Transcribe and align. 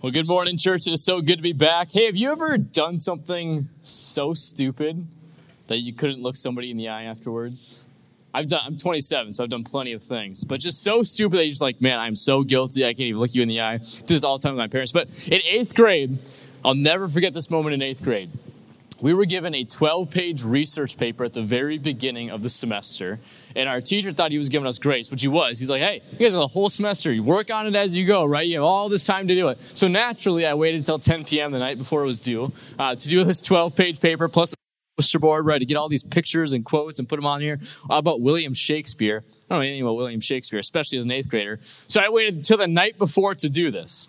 Well, 0.00 0.12
good 0.12 0.28
morning, 0.28 0.56
church. 0.56 0.86
It 0.86 0.92
is 0.92 1.04
so 1.04 1.20
good 1.20 1.38
to 1.38 1.42
be 1.42 1.52
back. 1.52 1.90
Hey, 1.90 2.06
have 2.06 2.14
you 2.14 2.30
ever 2.30 2.56
done 2.56 3.00
something 3.00 3.68
so 3.82 4.32
stupid 4.32 5.04
that 5.66 5.78
you 5.78 5.92
couldn't 5.92 6.22
look 6.22 6.36
somebody 6.36 6.70
in 6.70 6.76
the 6.76 6.86
eye 6.86 7.02
afterwards? 7.02 7.74
I've 8.32 8.46
done. 8.46 8.60
I'm 8.64 8.78
27, 8.78 9.32
so 9.32 9.42
I've 9.42 9.50
done 9.50 9.64
plenty 9.64 9.94
of 9.94 10.04
things, 10.04 10.44
but 10.44 10.60
just 10.60 10.84
so 10.84 11.02
stupid 11.02 11.38
that 11.38 11.46
you're 11.46 11.50
just 11.50 11.62
like, 11.62 11.80
man, 11.80 11.98
I'm 11.98 12.14
so 12.14 12.44
guilty. 12.44 12.84
I 12.84 12.92
can't 12.92 13.08
even 13.08 13.20
look 13.20 13.34
you 13.34 13.42
in 13.42 13.48
the 13.48 13.60
eye. 13.60 13.72
I 13.72 13.78
do 13.78 14.04
this 14.06 14.22
all 14.22 14.38
the 14.38 14.42
time 14.44 14.52
with 14.52 14.60
my 14.60 14.68
parents. 14.68 14.92
But 14.92 15.08
in 15.26 15.40
eighth 15.50 15.74
grade, 15.74 16.16
I'll 16.64 16.76
never 16.76 17.08
forget 17.08 17.32
this 17.32 17.50
moment 17.50 17.74
in 17.74 17.82
eighth 17.82 18.04
grade 18.04 18.30
we 19.00 19.14
were 19.14 19.24
given 19.24 19.54
a 19.54 19.64
12 19.64 20.10
page 20.10 20.44
research 20.44 20.96
paper 20.96 21.24
at 21.24 21.32
the 21.32 21.42
very 21.42 21.78
beginning 21.78 22.30
of 22.30 22.42
the 22.42 22.48
semester. 22.48 23.20
And 23.54 23.68
our 23.68 23.80
teacher 23.80 24.12
thought 24.12 24.32
he 24.32 24.38
was 24.38 24.48
giving 24.48 24.66
us 24.66 24.78
grace, 24.78 25.10
which 25.10 25.22
he 25.22 25.28
was. 25.28 25.58
He's 25.58 25.70
like, 25.70 25.80
hey, 25.80 26.02
you 26.12 26.18
guys 26.18 26.32
have 26.32 26.40
the 26.40 26.46
whole 26.46 26.68
semester. 26.68 27.12
You 27.12 27.22
work 27.22 27.50
on 27.50 27.66
it 27.66 27.74
as 27.74 27.96
you 27.96 28.06
go, 28.06 28.24
right? 28.24 28.46
You 28.46 28.56
have 28.56 28.64
all 28.64 28.88
this 28.88 29.04
time 29.04 29.28
to 29.28 29.34
do 29.34 29.48
it. 29.48 29.60
So 29.74 29.88
naturally, 29.88 30.46
I 30.46 30.54
waited 30.54 30.78
until 30.78 30.98
10 30.98 31.24
p.m. 31.24 31.52
the 31.52 31.58
night 31.58 31.78
before 31.78 32.02
it 32.02 32.06
was 32.06 32.20
due 32.20 32.52
uh, 32.78 32.94
to 32.94 33.08
do 33.08 33.22
this 33.24 33.40
12 33.40 33.74
page 33.74 34.00
paper 34.00 34.28
plus 34.28 34.52
a 34.52 34.56
poster 34.96 35.18
board, 35.18 35.46
right? 35.46 35.58
To 35.58 35.66
get 35.66 35.76
all 35.76 35.88
these 35.88 36.04
pictures 36.04 36.52
and 36.52 36.64
quotes 36.64 36.98
and 36.98 37.08
put 37.08 37.16
them 37.16 37.26
on 37.26 37.40
here 37.40 37.58
about 37.88 38.20
William 38.20 38.54
Shakespeare. 38.54 39.24
I 39.26 39.54
don't 39.54 39.58
know 39.58 39.60
anything 39.60 39.82
about 39.82 39.96
William 39.96 40.20
Shakespeare, 40.20 40.58
especially 40.58 40.98
as 40.98 41.04
an 41.04 41.10
eighth 41.10 41.28
grader. 41.28 41.58
So 41.86 42.00
I 42.00 42.08
waited 42.08 42.36
until 42.36 42.58
the 42.58 42.66
night 42.66 42.98
before 42.98 43.34
to 43.36 43.48
do 43.48 43.70
this. 43.70 44.08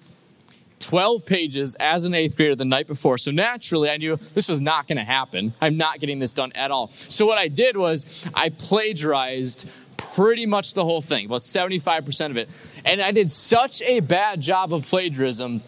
12 0.79 1.25
pages 1.25 1.75
as 1.79 2.05
an 2.05 2.13
eighth 2.13 2.35
grader 2.35 2.55
the 2.55 2.65
night 2.65 2.87
before. 2.87 3.17
So 3.17 3.31
naturally, 3.31 3.89
I 3.89 3.97
knew 3.97 4.15
this 4.15 4.47
was 4.47 4.61
not 4.61 4.87
going 4.87 4.97
to 4.97 5.03
happen. 5.03 5.53
I'm 5.61 5.77
not 5.77 5.99
getting 5.99 6.19
this 6.19 6.33
done 6.33 6.51
at 6.53 6.71
all. 6.71 6.91
So 6.91 7.25
what 7.25 7.37
I 7.37 7.47
did 7.47 7.77
was 7.77 8.05
I 8.33 8.49
plagiarized 8.49 9.67
pretty 9.97 10.45
much 10.45 10.73
the 10.73 10.83
whole 10.83 11.01
thing, 11.01 11.25
about 11.25 11.41
75% 11.41 12.31
of 12.31 12.37
it. 12.37 12.49
And 12.85 13.01
I 13.01 13.11
did 13.11 13.29
such 13.29 13.81
a 13.81 13.99
bad 13.99 14.41
job 14.41 14.73
of 14.73 14.85
plagiarism, 14.85 15.61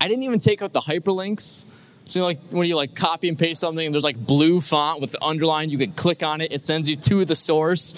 I 0.00 0.08
didn't 0.08 0.24
even 0.24 0.38
take 0.38 0.62
out 0.62 0.72
the 0.72 0.80
hyperlinks. 0.80 1.64
So, 2.06 2.24
like 2.24 2.40
when 2.50 2.66
you 2.66 2.74
like 2.74 2.96
copy 2.96 3.28
and 3.28 3.38
paste 3.38 3.60
something, 3.60 3.92
there's 3.92 4.04
like 4.04 4.16
blue 4.16 4.60
font 4.60 5.00
with 5.00 5.12
the 5.12 5.22
underline, 5.22 5.70
you 5.70 5.78
can 5.78 5.92
click 5.92 6.22
on 6.22 6.40
it, 6.40 6.52
it 6.52 6.60
sends 6.60 6.90
you 6.90 6.96
to 6.96 7.24
the 7.24 7.34
source. 7.34 7.94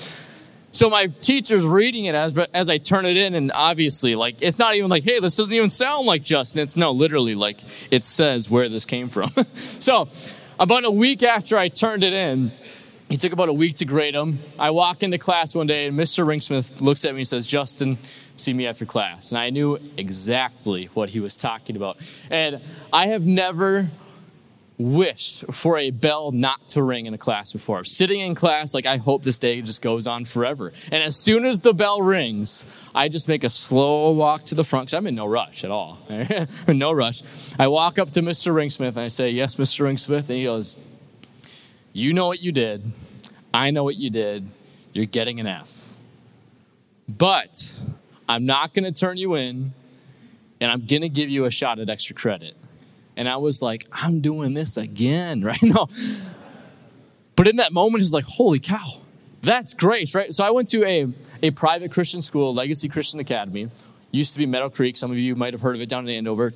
So 0.72 0.88
my 0.88 1.06
teacher's 1.06 1.64
reading 1.66 2.06
it 2.06 2.14
as, 2.14 2.36
as 2.54 2.70
I 2.70 2.78
turn 2.78 3.04
it 3.04 3.16
in, 3.18 3.34
and 3.34 3.52
obviously, 3.54 4.14
like, 4.14 4.40
it's 4.40 4.58
not 4.58 4.74
even 4.74 4.88
like, 4.88 5.04
hey, 5.04 5.20
this 5.20 5.36
doesn't 5.36 5.52
even 5.52 5.68
sound 5.68 6.06
like 6.06 6.22
Justin. 6.22 6.62
It's 6.62 6.76
no, 6.76 6.92
literally, 6.92 7.34
like, 7.34 7.60
it 7.90 8.02
says 8.02 8.48
where 8.48 8.70
this 8.70 8.86
came 8.86 9.10
from. 9.10 9.30
so 9.54 10.08
about 10.58 10.84
a 10.84 10.90
week 10.90 11.22
after 11.22 11.58
I 11.58 11.68
turned 11.68 12.02
it 12.02 12.14
in, 12.14 12.52
he 13.10 13.18
took 13.18 13.34
about 13.34 13.50
a 13.50 13.52
week 13.52 13.74
to 13.76 13.84
grade 13.84 14.14
them. 14.14 14.38
I 14.58 14.70
walk 14.70 15.02
into 15.02 15.18
class 15.18 15.54
one 15.54 15.66
day, 15.66 15.86
and 15.86 15.98
Mr. 15.98 16.24
Ringsmith 16.24 16.80
looks 16.80 17.04
at 17.04 17.12
me 17.12 17.20
and 17.20 17.28
says, 17.28 17.46
Justin, 17.46 17.98
see 18.36 18.54
me 18.54 18.66
after 18.66 18.86
class. 18.86 19.32
And 19.32 19.38
I 19.38 19.50
knew 19.50 19.78
exactly 19.98 20.86
what 20.94 21.10
he 21.10 21.20
was 21.20 21.36
talking 21.36 21.76
about. 21.76 21.98
And 22.30 22.62
I 22.90 23.08
have 23.08 23.26
never 23.26 23.90
wished 24.78 25.44
for 25.52 25.78
a 25.78 25.90
bell 25.90 26.32
not 26.32 26.68
to 26.70 26.82
ring 26.82 27.06
in 27.06 27.14
a 27.14 27.18
class 27.18 27.52
before. 27.52 27.84
Sitting 27.84 28.20
in 28.20 28.34
class, 28.34 28.74
like, 28.74 28.86
I 28.86 28.96
hope 28.96 29.22
this 29.22 29.38
day 29.38 29.60
just 29.62 29.82
goes 29.82 30.06
on 30.06 30.24
forever. 30.24 30.72
And 30.90 31.02
as 31.02 31.16
soon 31.16 31.44
as 31.44 31.60
the 31.60 31.74
bell 31.74 32.02
rings, 32.02 32.64
I 32.94 33.08
just 33.08 33.28
make 33.28 33.44
a 33.44 33.50
slow 33.50 34.12
walk 34.12 34.44
to 34.44 34.54
the 34.54 34.64
front 34.64 34.86
because 34.86 34.94
I'm 34.94 35.06
in 35.06 35.14
no 35.14 35.26
rush 35.26 35.64
at 35.64 35.70
all. 35.70 35.98
in 36.08 36.78
no 36.78 36.92
rush. 36.92 37.22
I 37.58 37.68
walk 37.68 37.98
up 37.98 38.10
to 38.12 38.22
Mr. 38.22 38.52
Ringsmith 38.52 38.88
and 38.88 39.00
I 39.00 39.08
say, 39.08 39.30
Yes, 39.30 39.56
Mr. 39.56 39.84
Ringsmith. 39.84 40.20
And 40.20 40.30
he 40.30 40.44
goes, 40.44 40.76
You 41.92 42.12
know 42.12 42.26
what 42.26 42.42
you 42.42 42.52
did. 42.52 42.92
I 43.54 43.70
know 43.70 43.84
what 43.84 43.96
you 43.96 44.10
did. 44.10 44.50
You're 44.92 45.06
getting 45.06 45.40
an 45.40 45.46
F. 45.46 45.84
But 47.08 47.74
I'm 48.28 48.46
not 48.46 48.72
going 48.72 48.84
to 48.84 48.92
turn 48.92 49.16
you 49.16 49.34
in, 49.34 49.72
and 50.60 50.70
I'm 50.70 50.80
going 50.86 51.02
to 51.02 51.08
give 51.08 51.28
you 51.28 51.44
a 51.44 51.50
shot 51.50 51.78
at 51.78 51.90
extra 51.90 52.14
credit. 52.14 52.54
And 53.16 53.28
I 53.28 53.36
was 53.36 53.62
like, 53.62 53.86
I'm 53.92 54.20
doing 54.20 54.54
this 54.54 54.76
again, 54.76 55.40
right? 55.44 55.62
No. 55.62 55.88
But 57.36 57.48
in 57.48 57.56
that 57.56 57.72
moment, 57.72 58.02
it's 58.02 58.12
like, 58.12 58.24
holy 58.26 58.60
cow, 58.60 58.86
that's 59.42 59.74
grace, 59.74 60.14
right? 60.14 60.32
So 60.32 60.44
I 60.44 60.50
went 60.50 60.68
to 60.68 60.84
a, 60.84 61.08
a 61.42 61.50
private 61.50 61.90
Christian 61.90 62.22
school, 62.22 62.54
Legacy 62.54 62.88
Christian 62.88 63.20
Academy. 63.20 63.70
Used 64.10 64.34
to 64.34 64.38
be 64.38 64.46
Meadow 64.46 64.68
Creek. 64.68 64.96
Some 64.96 65.10
of 65.10 65.18
you 65.18 65.34
might 65.34 65.54
have 65.54 65.62
heard 65.62 65.74
of 65.74 65.80
it 65.80 65.88
down 65.88 66.06
in 66.06 66.14
Andover. 66.14 66.52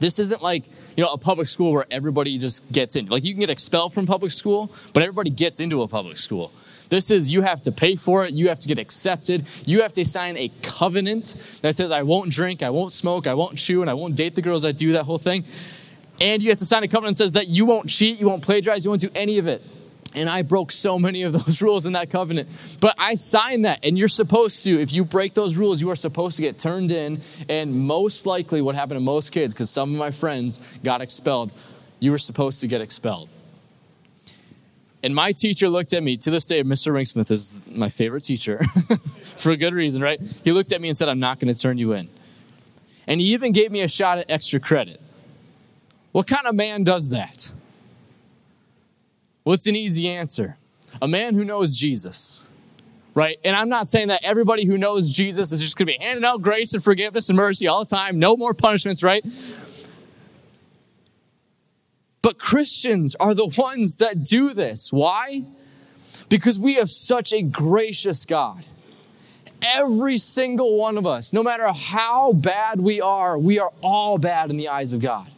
This 0.00 0.18
isn't 0.18 0.42
like, 0.42 0.64
you 0.96 1.04
know, 1.04 1.12
a 1.12 1.18
public 1.18 1.48
school 1.48 1.72
where 1.72 1.86
everybody 1.90 2.38
just 2.38 2.70
gets 2.72 2.96
in. 2.96 3.06
Like 3.06 3.24
you 3.24 3.32
can 3.32 3.40
get 3.40 3.50
expelled 3.50 3.92
from 3.94 4.06
public 4.06 4.32
school, 4.32 4.72
but 4.92 5.02
everybody 5.02 5.30
gets 5.30 5.60
into 5.60 5.82
a 5.82 5.88
public 5.88 6.18
school. 6.18 6.50
This 6.88 7.10
is 7.10 7.30
you 7.30 7.42
have 7.42 7.62
to 7.62 7.72
pay 7.72 7.96
for 7.96 8.24
it, 8.24 8.32
you 8.32 8.48
have 8.48 8.58
to 8.60 8.68
get 8.68 8.78
accepted, 8.78 9.46
you 9.66 9.82
have 9.82 9.92
to 9.94 10.04
sign 10.04 10.36
a 10.36 10.50
covenant 10.62 11.34
that 11.62 11.74
says, 11.74 11.90
I 11.90 12.02
won't 12.02 12.30
drink, 12.30 12.62
I 12.62 12.70
won't 12.70 12.92
smoke, 12.92 13.26
I 13.26 13.34
won't 13.34 13.58
chew, 13.58 13.80
and 13.80 13.90
I 13.90 13.94
won't 13.94 14.16
date 14.16 14.34
the 14.34 14.42
girls 14.42 14.62
that 14.62 14.76
do 14.76 14.92
that 14.92 15.04
whole 15.04 15.18
thing. 15.18 15.44
And 16.20 16.42
you 16.42 16.50
have 16.50 16.58
to 16.58 16.66
sign 16.66 16.82
a 16.82 16.88
covenant 16.88 17.16
that 17.16 17.24
says 17.24 17.32
that 17.32 17.48
you 17.48 17.64
won't 17.64 17.88
cheat, 17.88 18.18
you 18.18 18.26
won't 18.26 18.42
plagiarize, 18.42 18.84
you 18.84 18.90
won't 18.90 19.00
do 19.00 19.10
any 19.14 19.38
of 19.38 19.46
it. 19.46 19.62
And 20.14 20.28
I 20.28 20.42
broke 20.42 20.70
so 20.70 20.98
many 20.98 21.22
of 21.22 21.32
those 21.44 21.60
rules 21.60 21.86
in 21.86 21.94
that 21.94 22.10
covenant. 22.10 22.48
But 22.80 22.94
I 22.98 23.16
signed 23.16 23.64
that, 23.64 23.84
and 23.84 23.98
you're 23.98 24.08
supposed 24.08 24.62
to, 24.64 24.80
if 24.80 24.92
you 24.92 25.04
break 25.04 25.34
those 25.34 25.56
rules, 25.56 25.80
you 25.80 25.90
are 25.90 25.96
supposed 25.96 26.36
to 26.36 26.42
get 26.42 26.58
turned 26.58 26.92
in. 26.92 27.20
And 27.48 27.74
most 27.74 28.26
likely, 28.26 28.62
what 28.62 28.74
happened 28.74 29.00
to 29.00 29.04
most 29.04 29.30
kids, 29.30 29.52
because 29.52 29.70
some 29.70 29.92
of 29.92 29.98
my 29.98 30.12
friends 30.12 30.60
got 30.84 31.00
expelled, 31.00 31.52
you 31.98 32.10
were 32.10 32.18
supposed 32.18 32.60
to 32.60 32.68
get 32.68 32.80
expelled. 32.80 33.28
And 35.02 35.14
my 35.14 35.32
teacher 35.32 35.68
looked 35.68 35.92
at 35.92 36.02
me, 36.02 36.16
to 36.18 36.30
this 36.30 36.46
day, 36.46 36.62
Mr. 36.62 36.90
Ringsmith 36.90 37.30
is 37.30 37.60
my 37.66 37.90
favorite 37.90 38.22
teacher, 38.22 38.60
for 39.36 39.52
a 39.52 39.56
good 39.56 39.74
reason, 39.74 40.00
right? 40.00 40.18
He 40.44 40.52
looked 40.52 40.72
at 40.72 40.80
me 40.80 40.88
and 40.88 40.96
said, 40.96 41.10
I'm 41.10 41.20
not 41.20 41.40
going 41.40 41.52
to 41.52 41.60
turn 41.60 41.76
you 41.76 41.92
in. 41.92 42.08
And 43.06 43.20
he 43.20 43.34
even 43.34 43.52
gave 43.52 43.70
me 43.70 43.82
a 43.82 43.88
shot 43.88 44.16
at 44.16 44.30
extra 44.30 44.60
credit. 44.60 44.98
What 46.14 46.28
kind 46.28 46.46
of 46.46 46.54
man 46.54 46.84
does 46.84 47.08
that? 47.08 47.50
Well, 49.44 49.54
it's 49.54 49.66
an 49.66 49.74
easy 49.74 50.08
answer 50.08 50.56
a 51.02 51.08
man 51.08 51.34
who 51.34 51.44
knows 51.44 51.74
Jesus. 51.74 52.44
Right? 53.14 53.36
And 53.44 53.56
I'm 53.56 53.68
not 53.68 53.88
saying 53.88 54.08
that 54.08 54.22
everybody 54.22 54.64
who 54.64 54.78
knows 54.78 55.10
Jesus 55.10 55.50
is 55.50 55.60
just 55.60 55.76
going 55.76 55.88
to 55.88 55.98
be 55.98 56.04
handing 56.04 56.24
out 56.24 56.40
grace 56.40 56.72
and 56.72 56.84
forgiveness 56.84 57.30
and 57.30 57.36
mercy 57.36 57.66
all 57.66 57.84
the 57.84 57.90
time, 57.90 58.20
no 58.20 58.36
more 58.36 58.54
punishments, 58.54 59.02
right? 59.02 59.24
But 62.22 62.38
Christians 62.38 63.16
are 63.16 63.34
the 63.34 63.46
ones 63.58 63.96
that 63.96 64.22
do 64.22 64.54
this. 64.54 64.92
Why? 64.92 65.44
Because 66.28 66.60
we 66.60 66.74
have 66.74 66.90
such 66.90 67.32
a 67.32 67.42
gracious 67.42 68.24
God. 68.24 68.64
Every 69.62 70.16
single 70.18 70.76
one 70.76 70.96
of 70.96 71.08
us, 71.08 71.32
no 71.32 71.42
matter 71.42 71.72
how 71.72 72.34
bad 72.34 72.80
we 72.80 73.00
are, 73.00 73.36
we 73.36 73.58
are 73.58 73.72
all 73.82 74.16
bad 74.16 74.50
in 74.50 74.56
the 74.56 74.68
eyes 74.68 74.92
of 74.92 75.00
God. 75.00 75.33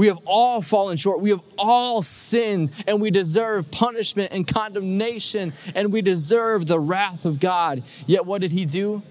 We 0.00 0.06
have 0.06 0.20
all 0.24 0.62
fallen 0.62 0.96
short. 0.96 1.20
We 1.20 1.28
have 1.28 1.42
all 1.58 2.00
sinned, 2.00 2.70
and 2.86 3.02
we 3.02 3.10
deserve 3.10 3.70
punishment 3.70 4.32
and 4.32 4.48
condemnation, 4.48 5.52
and 5.74 5.92
we 5.92 6.00
deserve 6.00 6.64
the 6.64 6.80
wrath 6.80 7.26
of 7.26 7.38
God. 7.38 7.82
Yet, 8.06 8.24
what 8.24 8.40
did 8.40 8.50
He 8.50 8.64
do? 8.64 9.02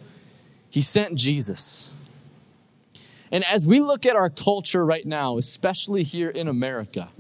He 0.72 0.82
sent 0.82 1.14
Jesus. 1.14 1.88
And 3.32 3.44
as 3.44 3.68
we 3.68 3.82
look 3.82 4.08
at 4.08 4.16
our 4.16 4.32
culture 4.32 4.84
right 4.84 5.06
now, 5.06 5.38
especially 5.38 6.02
here 6.02 6.32
in 6.32 6.48
America, 6.48 7.12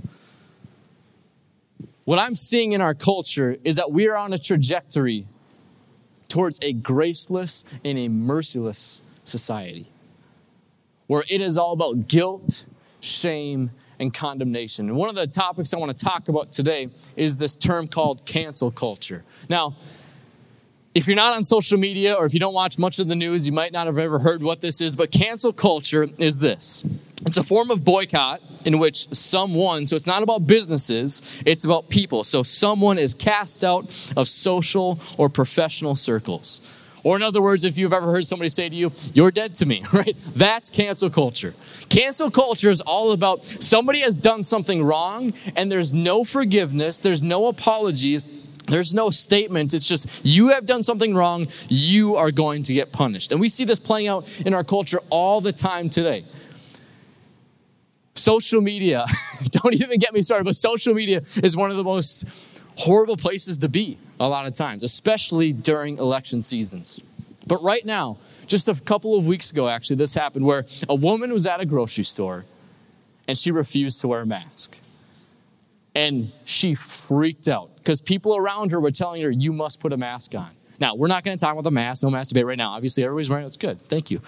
what 2.05 2.17
I'm 2.17 2.33
seeing 2.33 2.71
in 2.71 2.81
our 2.81 2.95
culture 2.95 3.55
is 3.63 3.75
that 3.75 3.91
we 3.91 4.07
are 4.07 4.17
on 4.17 4.33
a 4.33 4.39
trajectory 4.39 5.27
towards 6.27 6.57
a 6.63 6.73
graceless 6.73 7.63
and 7.85 7.99
a 7.99 8.07
merciless 8.07 8.99
society 9.25 9.91
where 11.05 11.21
it 11.29 11.39
is 11.39 11.55
all 11.59 11.73
about 11.73 12.07
guilt 12.07 12.65
shame, 12.99 13.71
and 13.99 14.13
condemnation. 14.13 14.87
And 14.89 14.97
one 14.97 15.09
of 15.09 15.15
the 15.15 15.27
topics 15.27 15.73
I 15.73 15.77
want 15.77 15.95
to 15.95 16.05
talk 16.05 16.29
about 16.29 16.51
today 16.51 16.89
is 17.15 17.37
this 17.37 17.55
term 17.55 17.87
called 17.87 18.25
cancel 18.25 18.71
culture. 18.71 19.23
Now, 19.49 19.75
if 20.95 21.05
you're 21.07 21.15
not 21.15 21.35
on 21.35 21.43
social 21.43 21.77
media 21.77 22.13
or 22.15 22.25
if 22.25 22.33
you 22.33 22.39
don't 22.39 22.53
watch 22.53 22.79
much 22.79 22.99
of 22.99 23.07
the 23.07 23.15
news, 23.15 23.45
you 23.45 23.53
might 23.53 23.71
not 23.71 23.85
have 23.85 23.97
ever 23.97 24.19
heard 24.19 24.41
what 24.41 24.59
this 24.59 24.81
is, 24.81 24.95
but 24.95 25.11
cancel 25.11 25.53
culture 25.53 26.07
is 26.17 26.39
this 26.39 26.83
it's 27.25 27.37
a 27.37 27.43
form 27.43 27.69
of 27.69 27.83
boycott 27.83 28.41
in 28.65 28.79
which 28.79 29.13
someone, 29.13 29.85
so 29.85 29.95
it's 29.95 30.07
not 30.07 30.23
about 30.23 30.47
businesses, 30.47 31.21
it's 31.45 31.65
about 31.65 31.89
people. 31.89 32.23
So 32.23 32.43
someone 32.43 32.97
is 32.97 33.13
cast 33.13 33.63
out 33.63 33.95
of 34.15 34.27
social 34.27 34.99
or 35.17 35.29
professional 35.29 35.95
circles. 35.95 36.61
Or, 37.03 37.15
in 37.15 37.23
other 37.23 37.41
words, 37.41 37.65
if 37.65 37.77
you've 37.77 37.93
ever 37.93 38.11
heard 38.11 38.25
somebody 38.25 38.49
say 38.49 38.69
to 38.69 38.75
you, 38.75 38.91
You're 39.13 39.31
dead 39.31 39.55
to 39.55 39.65
me, 39.65 39.83
right? 39.93 40.15
That's 40.35 40.69
cancel 40.69 41.09
culture. 41.09 41.53
Cancel 41.89 42.31
culture 42.31 42.69
is 42.69 42.81
all 42.81 43.11
about 43.11 43.45
somebody 43.45 43.99
has 44.01 44.17
done 44.17 44.43
something 44.43 44.83
wrong 44.83 45.33
and 45.55 45.71
there's 45.71 45.93
no 45.93 46.23
forgiveness, 46.23 46.99
there's 46.99 47.21
no 47.21 47.47
apologies, 47.47 48.27
there's 48.67 48.93
no 48.93 49.09
statement. 49.09 49.73
It's 49.73 49.87
just, 49.87 50.07
you 50.23 50.49
have 50.49 50.65
done 50.65 50.83
something 50.83 51.15
wrong, 51.15 51.47
you 51.67 52.15
are 52.15 52.31
going 52.31 52.63
to 52.63 52.73
get 52.73 52.91
punished. 52.91 53.31
And 53.31 53.41
we 53.41 53.49
see 53.49 53.65
this 53.65 53.79
playing 53.79 54.07
out 54.07 54.27
in 54.45 54.53
our 54.53 54.63
culture 54.63 54.99
all 55.09 55.41
the 55.41 55.51
time 55.51 55.89
today. 55.89 56.25
Social 58.15 58.61
media, 58.61 59.05
don't 59.45 59.73
even 59.73 59.97
get 59.97 60.13
me 60.13 60.21
started, 60.21 60.43
but 60.43 60.55
social 60.55 60.93
media 60.93 61.23
is 61.41 61.55
one 61.55 61.71
of 61.71 61.77
the 61.77 61.83
most 61.83 62.25
horrible 62.79 63.17
places 63.17 63.57
to 63.59 63.69
be 63.69 63.97
a 64.19 64.27
lot 64.27 64.47
of 64.47 64.53
times, 64.53 64.83
especially 64.83 65.51
during 65.51 65.97
election 65.97 66.41
seasons. 66.41 66.99
But 67.45 67.61
right 67.61 67.85
now, 67.85 68.17
just 68.47 68.69
a 68.69 68.75
couple 68.75 69.15
of 69.17 69.27
weeks 69.27 69.51
ago, 69.51 69.67
actually, 69.67 69.97
this 69.97 70.13
happened 70.13 70.45
where 70.45 70.65
a 70.87 70.95
woman 70.95 71.33
was 71.33 71.45
at 71.45 71.59
a 71.59 71.65
grocery 71.65 72.05
store 72.05 72.45
and 73.27 73.37
she 73.37 73.51
refused 73.51 74.01
to 74.01 74.07
wear 74.07 74.21
a 74.21 74.25
mask. 74.25 74.77
And 75.93 76.31
she 76.45 76.73
freaked 76.73 77.49
out 77.49 77.75
because 77.77 77.99
people 77.99 78.37
around 78.37 78.71
her 78.71 78.79
were 78.79 78.91
telling 78.91 79.21
her, 79.23 79.31
You 79.31 79.51
must 79.51 79.79
put 79.81 79.91
a 79.91 79.97
mask 79.97 80.33
on. 80.35 80.49
Now, 80.79 80.95
we're 80.95 81.07
not 81.07 81.23
going 81.23 81.37
to 81.37 81.41
talk 81.43 81.51
about 81.51 81.63
the 81.63 81.71
mask, 81.71 82.03
no 82.03 82.09
mask 82.09 82.29
debate 82.29 82.45
right 82.45 82.57
now. 82.57 82.71
Obviously, 82.71 83.03
everybody's 83.03 83.29
wearing 83.29 83.43
it. 83.43 83.47
It's 83.47 83.57
good. 83.57 83.85
Thank 83.89 84.09
you. 84.09 84.21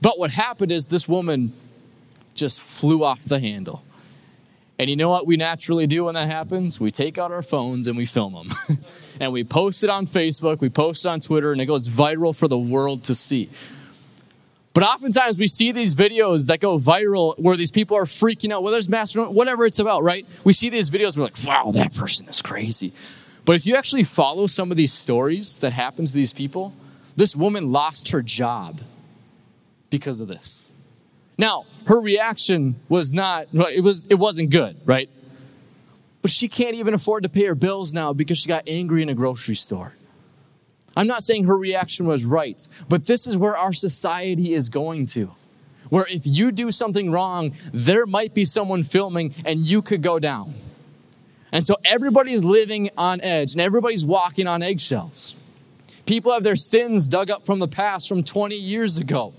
But 0.00 0.18
what 0.18 0.30
happened 0.30 0.70
is 0.70 0.86
this 0.86 1.08
woman 1.08 1.52
just 2.34 2.62
flew 2.62 3.02
off 3.02 3.24
the 3.24 3.40
handle. 3.40 3.82
And 4.80 4.88
you 4.88 4.96
know 4.96 5.10
what 5.10 5.26
we 5.26 5.36
naturally 5.36 5.86
do 5.86 6.04
when 6.04 6.14
that 6.14 6.30
happens? 6.30 6.80
We 6.80 6.90
take 6.90 7.18
out 7.18 7.30
our 7.32 7.42
phones 7.42 7.86
and 7.86 7.98
we 7.98 8.06
film 8.06 8.32
them. 8.32 8.78
and 9.20 9.30
we 9.30 9.44
post 9.44 9.84
it 9.84 9.90
on 9.90 10.06
Facebook, 10.06 10.60
we 10.60 10.70
post 10.70 11.04
it 11.04 11.10
on 11.10 11.20
Twitter, 11.20 11.52
and 11.52 11.60
it 11.60 11.66
goes 11.66 11.86
viral 11.86 12.34
for 12.34 12.48
the 12.48 12.58
world 12.58 13.04
to 13.04 13.14
see. 13.14 13.50
But 14.72 14.82
oftentimes 14.82 15.36
we 15.36 15.48
see 15.48 15.70
these 15.72 15.94
videos 15.94 16.46
that 16.46 16.60
go 16.60 16.78
viral 16.78 17.38
where 17.38 17.58
these 17.58 17.70
people 17.70 17.94
are 17.94 18.04
freaking 18.04 18.54
out, 18.54 18.62
whether 18.62 18.78
it's 18.78 18.88
master, 18.88 19.22
whatever 19.24 19.66
it's 19.66 19.80
about, 19.80 20.02
right? 20.02 20.26
We 20.44 20.54
see 20.54 20.70
these 20.70 20.88
videos, 20.88 21.14
we're 21.14 21.24
like, 21.24 21.44
wow, 21.44 21.72
that 21.72 21.94
person 21.94 22.26
is 22.30 22.40
crazy. 22.40 22.94
But 23.44 23.56
if 23.56 23.66
you 23.66 23.76
actually 23.76 24.04
follow 24.04 24.46
some 24.46 24.70
of 24.70 24.78
these 24.78 24.94
stories 24.94 25.58
that 25.58 25.74
happens 25.74 26.12
to 26.12 26.16
these 26.16 26.32
people, 26.32 26.72
this 27.16 27.36
woman 27.36 27.70
lost 27.70 28.08
her 28.12 28.22
job 28.22 28.80
because 29.90 30.22
of 30.22 30.28
this. 30.28 30.69
Now, 31.40 31.64
her 31.86 31.98
reaction 31.98 32.78
was 32.90 33.14
not, 33.14 33.46
it, 33.54 33.82
was, 33.82 34.04
it 34.10 34.16
wasn't 34.16 34.50
good, 34.50 34.78
right? 34.84 35.08
But 36.20 36.30
she 36.30 36.48
can't 36.48 36.74
even 36.74 36.92
afford 36.92 37.22
to 37.22 37.30
pay 37.30 37.46
her 37.46 37.54
bills 37.54 37.94
now 37.94 38.12
because 38.12 38.36
she 38.36 38.46
got 38.46 38.64
angry 38.66 39.02
in 39.02 39.08
a 39.08 39.14
grocery 39.14 39.54
store. 39.54 39.94
I'm 40.94 41.06
not 41.06 41.22
saying 41.22 41.44
her 41.44 41.56
reaction 41.56 42.04
was 42.06 42.26
right, 42.26 42.68
but 42.90 43.06
this 43.06 43.26
is 43.26 43.38
where 43.38 43.56
our 43.56 43.72
society 43.72 44.52
is 44.52 44.68
going 44.68 45.06
to. 45.06 45.30
Where 45.88 46.04
if 46.10 46.26
you 46.26 46.52
do 46.52 46.70
something 46.70 47.10
wrong, 47.10 47.54
there 47.72 48.04
might 48.04 48.34
be 48.34 48.44
someone 48.44 48.82
filming 48.82 49.34
and 49.46 49.60
you 49.64 49.80
could 49.80 50.02
go 50.02 50.18
down. 50.18 50.52
And 51.52 51.66
so 51.66 51.76
everybody's 51.86 52.44
living 52.44 52.90
on 52.98 53.22
edge 53.22 53.52
and 53.52 53.62
everybody's 53.62 54.04
walking 54.04 54.46
on 54.46 54.62
eggshells. 54.62 55.34
People 56.04 56.34
have 56.34 56.42
their 56.42 56.54
sins 56.54 57.08
dug 57.08 57.30
up 57.30 57.46
from 57.46 57.60
the 57.60 57.68
past 57.68 58.10
from 58.10 58.24
20 58.24 58.56
years 58.56 58.98
ago 58.98 59.32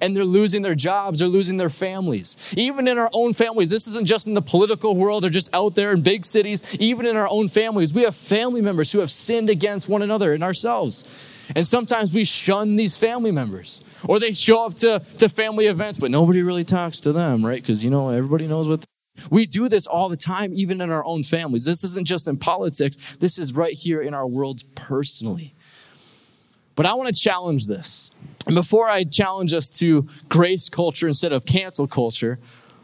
and 0.00 0.16
they're 0.16 0.24
losing 0.24 0.62
their 0.62 0.74
jobs, 0.74 1.18
they're 1.18 1.28
losing 1.28 1.56
their 1.56 1.70
families. 1.70 2.36
Even 2.56 2.88
in 2.88 2.98
our 2.98 3.10
own 3.12 3.32
families, 3.32 3.70
this 3.70 3.86
isn't 3.88 4.06
just 4.06 4.26
in 4.26 4.34
the 4.34 4.42
political 4.42 4.96
world 4.96 5.24
or 5.24 5.28
just 5.28 5.52
out 5.54 5.74
there 5.74 5.92
in 5.92 6.02
big 6.02 6.24
cities, 6.24 6.62
even 6.78 7.06
in 7.06 7.16
our 7.16 7.28
own 7.30 7.48
families, 7.48 7.92
we 7.92 8.02
have 8.02 8.14
family 8.14 8.60
members 8.60 8.92
who 8.92 9.00
have 9.00 9.10
sinned 9.10 9.50
against 9.50 9.88
one 9.88 10.02
another 10.02 10.32
and 10.32 10.42
ourselves. 10.42 11.04
And 11.54 11.66
sometimes 11.66 12.12
we 12.12 12.24
shun 12.24 12.76
these 12.76 12.96
family 12.96 13.32
members. 13.32 13.80
Or 14.08 14.18
they 14.18 14.32
show 14.32 14.64
up 14.64 14.74
to, 14.76 15.02
to 15.18 15.28
family 15.28 15.66
events, 15.66 15.98
but 15.98 16.10
nobody 16.10 16.42
really 16.42 16.64
talks 16.64 17.00
to 17.00 17.12
them, 17.12 17.44
right? 17.44 17.60
Because, 17.60 17.84
you 17.84 17.90
know, 17.90 18.08
everybody 18.08 18.46
knows 18.46 18.66
what 18.66 18.84
we 19.28 19.44
do 19.46 19.68
this 19.68 19.86
all 19.86 20.08
the 20.08 20.16
time, 20.16 20.52
even 20.54 20.80
in 20.80 20.90
our 20.90 21.04
own 21.04 21.22
families. 21.22 21.64
This 21.64 21.84
isn't 21.84 22.06
just 22.06 22.26
in 22.26 22.38
politics, 22.38 22.96
this 23.18 23.38
is 23.38 23.52
right 23.52 23.74
here 23.74 24.00
in 24.00 24.14
our 24.14 24.26
worlds 24.26 24.62
personally. 24.74 25.54
But 26.80 26.86
I 26.86 26.94
want 26.94 27.14
to 27.14 27.22
challenge 27.22 27.66
this. 27.66 28.10
And 28.46 28.54
before 28.54 28.88
I 28.88 29.04
challenge 29.04 29.52
us 29.52 29.68
to 29.80 30.08
grace 30.30 30.70
culture 30.70 31.06
instead 31.08 31.30
of 31.30 31.44
cancel 31.44 31.86
culture, 31.86 32.38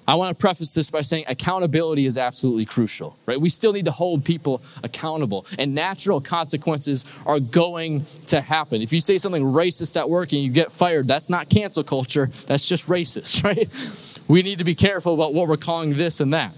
I 0.06 0.16
want 0.16 0.37
to 0.37 0.38
preface 0.38 0.75
this 0.75 0.90
by 0.90 1.00
saying 1.00 1.25
accountability 1.28 2.04
is 2.04 2.19
absolutely 2.19 2.66
crucial, 2.66 3.16
right? 3.25 3.40
We 3.40 3.48
still 3.48 3.72
need 3.72 3.87
to 3.87 3.90
hold 3.90 4.22
people 4.22 4.62
accountable, 4.84 5.46
and 5.58 5.75
natural 5.75 6.20
consequences 6.20 7.06
are 7.25 7.40
going 7.40 8.04
to 8.26 8.43
happen. 8.43 8.82
If 8.82 8.93
you 8.93 9.00
say 9.00 9.16
something 9.16 9.43
racist 9.43 9.96
at 9.96 10.10
work 10.10 10.32
and 10.32 10.42
you 10.42 10.50
get 10.50 10.70
fired, 10.70 11.08
that's 11.08 11.31
not 11.31 11.49
cancel 11.49 11.82
culture, 11.82 12.28
that's 12.46 12.66
just 12.66 12.88
racist, 12.88 13.44
right? 13.44 13.75
We 14.28 14.42
need 14.42 14.58
to 14.58 14.64
be 14.64 14.75
careful 14.75 15.14
about 15.14 15.32
what 15.32 15.49
we're 15.49 15.56
calling 15.56 15.96
this 15.96 16.20
and 16.20 16.34
that. 16.34 16.54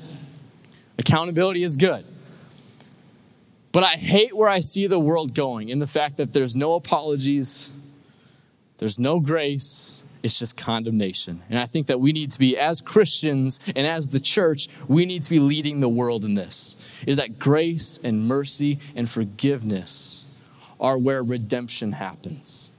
Accountability 0.98 1.62
is 1.62 1.76
good. 1.76 2.04
But 3.72 3.84
I 3.84 3.96
hate 3.96 4.34
where 4.34 4.48
I 4.48 4.60
see 4.60 4.86
the 4.86 4.98
world 4.98 5.34
going 5.34 5.68
in 5.68 5.78
the 5.78 5.86
fact 5.86 6.16
that 6.16 6.32
there's 6.32 6.56
no 6.56 6.74
apologies, 6.74 7.70
there's 8.78 8.98
no 8.98 9.20
grace, 9.20 10.02
it's 10.22 10.38
just 10.38 10.56
condemnation. 10.56 11.42
And 11.50 11.58
I 11.58 11.66
think 11.66 11.86
that 11.86 12.00
we 12.00 12.12
need 12.12 12.30
to 12.32 12.38
be, 12.38 12.56
as 12.56 12.80
Christians 12.80 13.60
and 13.76 13.86
as 13.86 14.08
the 14.08 14.20
church, 14.20 14.68
we 14.88 15.04
need 15.04 15.22
to 15.22 15.30
be 15.30 15.38
leading 15.38 15.80
the 15.80 15.88
world 15.88 16.24
in 16.24 16.34
this. 16.34 16.76
Is 17.06 17.18
that 17.18 17.38
grace 17.38 17.98
and 18.02 18.26
mercy 18.26 18.80
and 18.96 19.08
forgiveness 19.08 20.24
are 20.80 20.98
where 20.98 21.22
redemption 21.22 21.92
happens. 21.92 22.70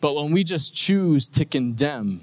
But 0.00 0.14
when 0.14 0.32
we 0.32 0.44
just 0.44 0.74
choose 0.74 1.28
to 1.30 1.44
condemn, 1.44 2.22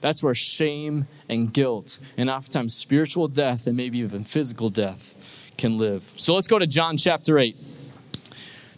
that's 0.00 0.22
where 0.22 0.34
shame 0.34 1.06
and 1.28 1.52
guilt, 1.52 1.98
and 2.16 2.30
oftentimes 2.30 2.74
spiritual 2.74 3.28
death 3.28 3.66
and 3.66 3.76
maybe 3.76 3.98
even 3.98 4.24
physical 4.24 4.70
death, 4.70 5.14
can 5.60 5.78
live. 5.78 6.12
So 6.16 6.34
let's 6.34 6.48
go 6.48 6.58
to 6.58 6.66
John 6.66 6.96
chapter 6.96 7.38
8. 7.38 7.56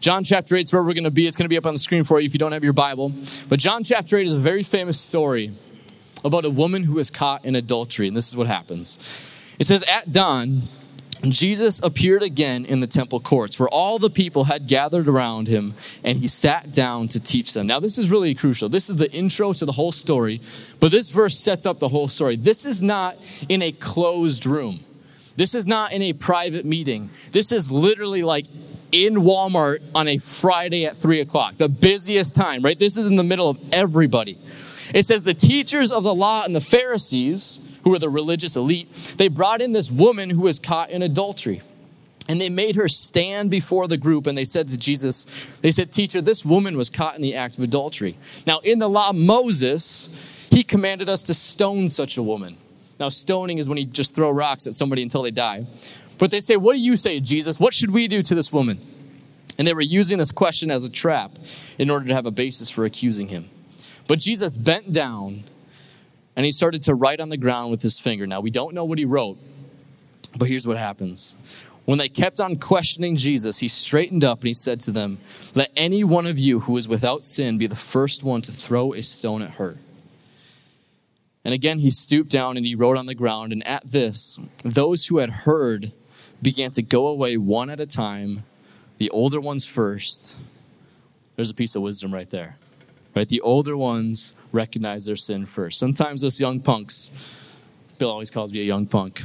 John 0.00 0.24
chapter 0.24 0.56
8 0.56 0.64
is 0.64 0.72
where 0.72 0.82
we're 0.82 0.94
going 0.94 1.04
to 1.04 1.12
be. 1.12 1.28
It's 1.28 1.36
going 1.36 1.44
to 1.44 1.48
be 1.48 1.56
up 1.56 1.64
on 1.64 1.74
the 1.74 1.78
screen 1.78 2.02
for 2.02 2.18
you 2.20 2.26
if 2.26 2.34
you 2.34 2.38
don't 2.38 2.52
have 2.52 2.64
your 2.64 2.72
Bible. 2.72 3.12
But 3.48 3.60
John 3.60 3.84
chapter 3.84 4.18
8 4.18 4.26
is 4.26 4.34
a 4.34 4.40
very 4.40 4.64
famous 4.64 5.00
story 5.00 5.56
about 6.24 6.44
a 6.44 6.50
woman 6.50 6.82
who 6.82 6.98
is 6.98 7.08
caught 7.08 7.44
in 7.44 7.54
adultery. 7.54 8.08
And 8.08 8.16
this 8.16 8.26
is 8.28 8.36
what 8.36 8.48
happens 8.48 8.98
it 9.60 9.66
says, 9.66 9.84
At 9.84 10.10
dawn, 10.10 10.62
Jesus 11.22 11.80
appeared 11.84 12.24
again 12.24 12.64
in 12.64 12.80
the 12.80 12.86
temple 12.88 13.20
courts 13.20 13.60
where 13.60 13.68
all 13.68 14.00
the 14.00 14.10
people 14.10 14.42
had 14.42 14.66
gathered 14.66 15.06
around 15.06 15.46
him 15.46 15.74
and 16.02 16.18
he 16.18 16.26
sat 16.26 16.72
down 16.72 17.06
to 17.08 17.20
teach 17.20 17.52
them. 17.52 17.68
Now, 17.68 17.78
this 17.78 17.96
is 17.96 18.10
really 18.10 18.34
crucial. 18.34 18.68
This 18.68 18.90
is 18.90 18.96
the 18.96 19.10
intro 19.12 19.52
to 19.52 19.64
the 19.64 19.72
whole 19.72 19.92
story, 19.92 20.40
but 20.80 20.90
this 20.90 21.12
verse 21.12 21.38
sets 21.38 21.64
up 21.64 21.78
the 21.78 21.88
whole 21.88 22.08
story. 22.08 22.34
This 22.34 22.66
is 22.66 22.82
not 22.82 23.18
in 23.48 23.62
a 23.62 23.70
closed 23.70 24.46
room, 24.46 24.80
this 25.42 25.56
is 25.56 25.66
not 25.66 25.92
in 25.92 26.02
a 26.02 26.12
private 26.12 26.64
meeting. 26.64 27.10
This 27.32 27.50
is 27.50 27.68
literally 27.68 28.22
like 28.22 28.46
in 28.92 29.14
Walmart 29.14 29.80
on 29.92 30.06
a 30.06 30.16
Friday 30.16 30.86
at 30.86 30.96
three 30.96 31.18
o'clock, 31.18 31.56
the 31.56 31.68
busiest 31.68 32.36
time, 32.36 32.62
right? 32.62 32.78
This 32.78 32.96
is 32.96 33.06
in 33.06 33.16
the 33.16 33.24
middle 33.24 33.50
of 33.50 33.60
everybody. 33.72 34.38
It 34.94 35.04
says 35.04 35.24
the 35.24 35.34
teachers 35.34 35.90
of 35.90 36.04
the 36.04 36.14
law 36.14 36.44
and 36.44 36.54
the 36.54 36.60
Pharisees 36.60 37.58
who 37.82 37.90
were 37.90 37.98
the 37.98 38.08
religious 38.08 38.54
elite, 38.54 39.14
they 39.16 39.26
brought 39.26 39.60
in 39.60 39.72
this 39.72 39.90
woman 39.90 40.30
who 40.30 40.42
was 40.42 40.60
caught 40.60 40.90
in 40.90 41.02
adultery. 41.02 41.60
And 42.28 42.40
they 42.40 42.48
made 42.48 42.76
her 42.76 42.86
stand 42.86 43.50
before 43.50 43.88
the 43.88 43.96
group 43.96 44.28
and 44.28 44.38
they 44.38 44.44
said 44.44 44.68
to 44.68 44.78
Jesus, 44.78 45.26
they 45.60 45.72
said, 45.72 45.90
Teacher, 45.90 46.20
this 46.20 46.44
woman 46.44 46.76
was 46.76 46.88
caught 46.88 47.16
in 47.16 47.22
the 47.22 47.34
act 47.34 47.58
of 47.58 47.64
adultery. 47.64 48.16
Now, 48.46 48.60
in 48.60 48.78
the 48.78 48.88
law, 48.88 49.12
Moses, 49.12 50.08
he 50.52 50.62
commanded 50.62 51.08
us 51.08 51.24
to 51.24 51.34
stone 51.34 51.88
such 51.88 52.16
a 52.16 52.22
woman. 52.22 52.58
Now, 53.02 53.08
stoning 53.08 53.58
is 53.58 53.68
when 53.68 53.78
you 53.78 53.84
just 53.84 54.14
throw 54.14 54.30
rocks 54.30 54.68
at 54.68 54.74
somebody 54.74 55.02
until 55.02 55.22
they 55.22 55.32
die. 55.32 55.66
But 56.18 56.30
they 56.30 56.38
say, 56.38 56.56
What 56.56 56.76
do 56.76 56.80
you 56.80 56.96
say, 56.96 57.18
Jesus? 57.18 57.58
What 57.58 57.74
should 57.74 57.90
we 57.90 58.06
do 58.06 58.22
to 58.22 58.34
this 58.36 58.52
woman? 58.52 58.78
And 59.58 59.66
they 59.66 59.74
were 59.74 59.80
using 59.80 60.18
this 60.18 60.30
question 60.30 60.70
as 60.70 60.84
a 60.84 60.88
trap 60.88 61.32
in 61.78 61.90
order 61.90 62.06
to 62.06 62.14
have 62.14 62.26
a 62.26 62.30
basis 62.30 62.70
for 62.70 62.84
accusing 62.84 63.26
him. 63.26 63.50
But 64.06 64.20
Jesus 64.20 64.56
bent 64.56 64.92
down 64.92 65.42
and 66.36 66.46
he 66.46 66.52
started 66.52 66.82
to 66.82 66.94
write 66.94 67.18
on 67.18 67.28
the 67.28 67.36
ground 67.36 67.72
with 67.72 67.82
his 67.82 67.98
finger. 67.98 68.24
Now, 68.24 68.40
we 68.40 68.52
don't 68.52 68.72
know 68.72 68.84
what 68.84 68.98
he 68.98 69.04
wrote, 69.04 69.36
but 70.36 70.48
here's 70.48 70.64
what 70.64 70.76
happens. 70.76 71.34
When 71.86 71.98
they 71.98 72.08
kept 72.08 72.38
on 72.38 72.60
questioning 72.60 73.16
Jesus, 73.16 73.58
he 73.58 73.66
straightened 73.66 74.22
up 74.22 74.42
and 74.42 74.46
he 74.46 74.54
said 74.54 74.78
to 74.82 74.92
them, 74.92 75.18
Let 75.56 75.72
any 75.76 76.04
one 76.04 76.28
of 76.28 76.38
you 76.38 76.60
who 76.60 76.76
is 76.76 76.86
without 76.86 77.24
sin 77.24 77.58
be 77.58 77.66
the 77.66 77.74
first 77.74 78.22
one 78.22 78.42
to 78.42 78.52
throw 78.52 78.94
a 78.94 79.02
stone 79.02 79.42
at 79.42 79.54
her. 79.54 79.78
And 81.44 81.52
again, 81.52 81.80
he 81.80 81.90
stooped 81.90 82.30
down 82.30 82.56
and 82.56 82.64
he 82.64 82.74
wrote 82.74 82.96
on 82.96 83.06
the 83.06 83.14
ground. 83.14 83.52
And 83.52 83.66
at 83.66 83.90
this, 83.90 84.38
those 84.64 85.06
who 85.06 85.18
had 85.18 85.30
heard 85.30 85.92
began 86.40 86.70
to 86.72 86.82
go 86.82 87.06
away 87.06 87.36
one 87.36 87.70
at 87.70 87.80
a 87.80 87.86
time, 87.86 88.44
the 88.98 89.10
older 89.10 89.40
ones 89.40 89.66
first. 89.66 90.36
There's 91.36 91.50
a 91.50 91.54
piece 91.54 91.74
of 91.74 91.82
wisdom 91.82 92.12
right 92.12 92.30
there. 92.30 92.56
Right? 93.14 93.28
The 93.28 93.40
older 93.40 93.76
ones 93.76 94.32
recognize 94.52 95.04
their 95.04 95.16
sin 95.16 95.46
first. 95.46 95.78
Sometimes 95.78 96.24
us 96.24 96.40
young 96.40 96.60
punks, 96.60 97.10
Bill 97.98 98.10
always 98.10 98.30
calls 98.30 98.52
me 98.52 98.60
a 98.60 98.64
young 98.64 98.86
punk. 98.86 99.22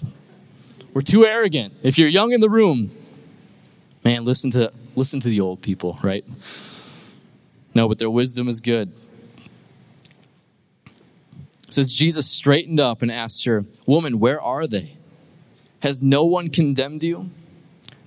We're 0.93 1.01
too 1.01 1.25
arrogant. 1.25 1.73
If 1.83 1.97
you're 1.97 2.09
young 2.09 2.31
in 2.31 2.41
the 2.41 2.49
room, 2.49 2.91
man, 4.03 4.23
listen 4.25 4.51
to 4.51 4.71
listen 4.95 5.19
to 5.19 5.29
the 5.29 5.41
old 5.41 5.61
people, 5.61 5.99
right? 6.01 6.25
No, 7.75 7.87
but 7.87 7.99
their 7.99 8.09
wisdom 8.09 8.47
is 8.47 8.59
good. 8.59 8.91
Says 11.77 11.93
Jesus 11.93 12.27
straightened 12.27 12.79
up 12.79 13.03
and 13.03 13.11
asked 13.11 13.45
her, 13.45 13.63
Woman, 13.85 14.19
where 14.19 14.41
are 14.41 14.65
they? 14.65 14.97
Has 15.81 16.01
no 16.01 16.25
one 16.25 16.47
condemned 16.47 17.03
you? 17.03 17.29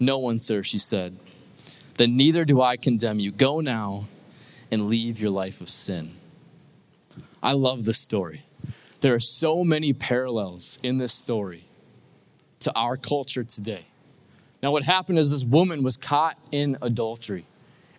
No 0.00 0.18
one, 0.18 0.40
sir, 0.40 0.64
she 0.64 0.78
said. 0.78 1.16
Then 1.96 2.16
neither 2.16 2.44
do 2.44 2.60
I 2.60 2.76
condemn 2.76 3.20
you. 3.20 3.30
Go 3.30 3.60
now 3.60 4.08
and 4.72 4.86
leave 4.86 5.20
your 5.20 5.30
life 5.30 5.60
of 5.60 5.70
sin. 5.70 6.16
I 7.40 7.52
love 7.52 7.84
this 7.84 8.00
story. 8.00 8.42
There 9.02 9.14
are 9.14 9.20
so 9.20 9.62
many 9.62 9.92
parallels 9.92 10.80
in 10.82 10.98
this 10.98 11.12
story 11.12 11.64
to 12.58 12.74
our 12.74 12.96
culture 12.96 13.44
today. 13.44 13.86
Now, 14.64 14.72
what 14.72 14.82
happened 14.82 15.20
is 15.20 15.30
this 15.30 15.44
woman 15.44 15.84
was 15.84 15.96
caught 15.96 16.36
in 16.50 16.76
adultery. 16.82 17.46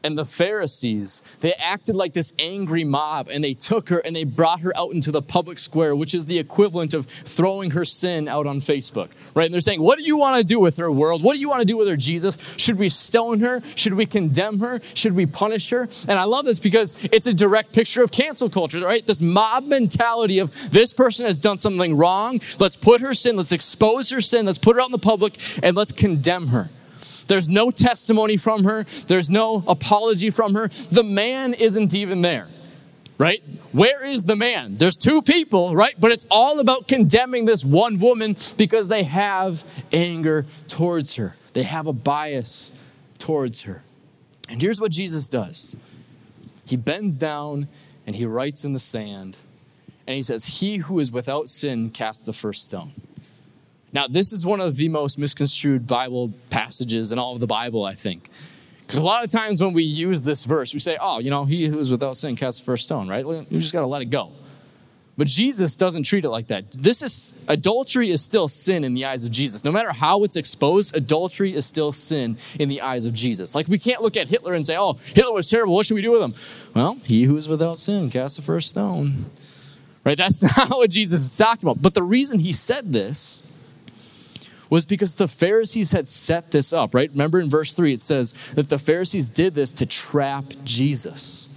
And 0.03 0.17
the 0.17 0.25
Pharisees, 0.25 1.21
they 1.41 1.53
acted 1.53 1.95
like 1.95 2.13
this 2.13 2.33
angry 2.39 2.83
mob 2.83 3.27
and 3.29 3.43
they 3.43 3.53
took 3.53 3.89
her 3.89 3.99
and 3.99 4.15
they 4.15 4.23
brought 4.23 4.61
her 4.61 4.75
out 4.75 4.91
into 4.91 5.11
the 5.11 5.21
public 5.21 5.59
square, 5.59 5.95
which 5.95 6.13
is 6.13 6.25
the 6.25 6.39
equivalent 6.39 6.93
of 6.93 7.07
throwing 7.25 7.71
her 7.71 7.85
sin 7.85 8.27
out 8.27 8.47
on 8.47 8.59
Facebook, 8.59 9.09
right? 9.35 9.45
And 9.45 9.53
they're 9.53 9.61
saying, 9.61 9.81
What 9.81 9.99
do 9.99 10.05
you 10.05 10.17
want 10.17 10.37
to 10.37 10.43
do 10.43 10.59
with 10.59 10.77
her, 10.77 10.91
world? 10.91 11.23
What 11.23 11.33
do 11.33 11.39
you 11.39 11.49
want 11.49 11.61
to 11.61 11.65
do 11.65 11.77
with 11.77 11.87
her, 11.87 11.97
Jesus? 11.97 12.37
Should 12.57 12.77
we 12.77 12.89
stone 12.89 13.39
her? 13.41 13.61
Should 13.75 13.93
we 13.93 14.05
condemn 14.05 14.59
her? 14.59 14.79
Should 14.93 15.13
we 15.13 15.25
punish 15.25 15.69
her? 15.69 15.87
And 16.07 16.19
I 16.19 16.23
love 16.23 16.45
this 16.45 16.59
because 16.59 16.95
it's 17.03 17.27
a 17.27 17.33
direct 17.33 17.73
picture 17.73 18.03
of 18.03 18.11
cancel 18.11 18.49
culture, 18.49 18.79
right? 18.79 19.05
This 19.05 19.21
mob 19.21 19.65
mentality 19.65 20.39
of 20.39 20.71
this 20.71 20.93
person 20.93 21.25
has 21.25 21.39
done 21.39 21.57
something 21.57 21.95
wrong. 21.95 22.41
Let's 22.59 22.75
put 22.75 23.01
her 23.01 23.13
sin, 23.13 23.37
let's 23.37 23.51
expose 23.51 24.09
her 24.09 24.21
sin, 24.21 24.45
let's 24.45 24.57
put 24.57 24.75
her 24.75 24.81
out 24.81 24.87
in 24.87 24.91
the 24.91 24.99
public, 24.99 25.37
and 25.63 25.75
let's 25.75 25.91
condemn 25.91 26.47
her. 26.47 26.69
There's 27.31 27.47
no 27.47 27.71
testimony 27.71 28.35
from 28.35 28.65
her, 28.65 28.83
there's 29.07 29.29
no 29.29 29.63
apology 29.65 30.31
from 30.31 30.53
her. 30.53 30.67
The 30.67 31.01
man 31.01 31.53
isn't 31.53 31.93
even 31.93 32.19
there, 32.19 32.49
right? 33.17 33.41
Where 33.71 34.05
is 34.05 34.25
the 34.25 34.35
man? 34.35 34.75
There's 34.75 34.97
two 34.97 35.21
people, 35.21 35.73
right? 35.73 35.95
But 35.97 36.11
it's 36.11 36.25
all 36.29 36.59
about 36.59 36.89
condemning 36.89 37.45
this 37.45 37.63
one 37.63 37.99
woman 37.99 38.35
because 38.57 38.89
they 38.89 39.03
have 39.03 39.63
anger 39.93 40.45
towards 40.67 41.15
her, 41.15 41.37
they 41.53 41.63
have 41.63 41.87
a 41.87 41.93
bias 41.93 42.69
towards 43.17 43.61
her. 43.61 43.81
And 44.49 44.61
here's 44.61 44.81
what 44.81 44.91
Jesus 44.91 45.29
does 45.29 45.73
He 46.65 46.75
bends 46.75 47.17
down 47.17 47.69
and 48.05 48.13
he 48.13 48.25
writes 48.25 48.65
in 48.65 48.73
the 48.73 48.79
sand, 48.79 49.37
and 50.05 50.17
he 50.17 50.21
says, 50.21 50.43
He 50.43 50.79
who 50.79 50.99
is 50.99 51.13
without 51.13 51.47
sin 51.47 51.91
cast 51.91 52.25
the 52.25 52.33
first 52.33 52.65
stone. 52.65 52.91
Now, 53.93 54.07
this 54.07 54.31
is 54.31 54.45
one 54.45 54.61
of 54.61 54.77
the 54.77 54.89
most 54.89 55.17
misconstrued 55.17 55.85
Bible 55.85 56.33
passages 56.49 57.11
in 57.11 57.19
all 57.19 57.33
of 57.33 57.41
the 57.41 57.47
Bible, 57.47 57.83
I 57.83 57.93
think. 57.93 58.29
Because 58.79 59.01
a 59.01 59.05
lot 59.05 59.23
of 59.23 59.29
times 59.29 59.61
when 59.61 59.73
we 59.73 59.83
use 59.83 60.21
this 60.21 60.45
verse, 60.45 60.73
we 60.73 60.79
say, 60.79 60.97
oh, 60.99 61.19
you 61.19 61.29
know, 61.29 61.45
he 61.45 61.67
who 61.67 61.79
is 61.79 61.91
without 61.91 62.17
sin 62.17 62.35
casts 62.35 62.59
the 62.59 62.65
first 62.65 62.85
stone, 62.85 63.07
right? 63.07 63.25
You 63.25 63.59
just 63.59 63.73
got 63.73 63.81
to 63.81 63.87
let 63.87 64.01
it 64.01 64.09
go. 64.09 64.31
But 65.17 65.27
Jesus 65.27 65.75
doesn't 65.75 66.03
treat 66.03 66.25
it 66.25 66.29
like 66.29 66.47
that. 66.47 66.71
This 66.71 67.03
is 67.03 67.33
adultery 67.47 68.09
is 68.09 68.21
still 68.21 68.47
sin 68.47 68.83
in 68.83 68.93
the 68.93 69.05
eyes 69.05 69.25
of 69.25 69.31
Jesus. 69.31 69.63
No 69.63 69.71
matter 69.71 69.91
how 69.91 70.23
it's 70.23 70.35
exposed, 70.35 70.95
adultery 70.95 71.53
is 71.53 71.65
still 71.65 71.91
sin 71.91 72.37
in 72.59 72.69
the 72.69 72.81
eyes 72.81 73.05
of 73.05 73.13
Jesus. 73.13 73.53
Like 73.53 73.67
we 73.67 73.77
can't 73.77 74.01
look 74.01 74.17
at 74.17 74.29
Hitler 74.29 74.53
and 74.53 74.65
say, 74.65 74.77
"Oh, 74.77 74.93
Hitler 75.13 75.33
was 75.33 75.49
terrible. 75.49 75.75
What 75.75 75.85
should 75.85 75.95
we 75.95 76.01
do 76.01 76.11
with 76.11 76.21
him?" 76.21 76.33
Well, 76.73 76.95
he 77.03 77.25
who 77.25 77.37
is 77.37 77.47
without 77.47 77.77
sin 77.77 78.09
cast 78.09 78.37
the 78.37 78.41
first 78.41 78.69
stone. 78.69 79.25
Right? 80.03 80.17
That's 80.17 80.41
not 80.57 80.69
what 80.69 80.89
Jesus 80.89 81.21
is 81.21 81.37
talking 81.37 81.69
about. 81.69 81.81
But 81.81 81.93
the 81.93 82.03
reason 82.03 82.39
he 82.39 82.53
said 82.53 82.91
this 82.91 83.43
was 84.71 84.85
because 84.85 85.15
the 85.15 85.27
Pharisees 85.27 85.91
had 85.91 86.07
set 86.07 86.49
this 86.49 86.71
up, 86.73 86.95
right? 86.95 87.11
Remember 87.11 87.39
in 87.39 87.49
verse 87.49 87.73
3, 87.73 87.93
it 87.93 88.01
says 88.01 88.33
that 88.55 88.69
the 88.69 88.79
Pharisees 88.79 89.27
did 89.27 89.53
this 89.53 89.73
to 89.73 89.85
trap 89.85 90.45
Jesus. 90.63 91.49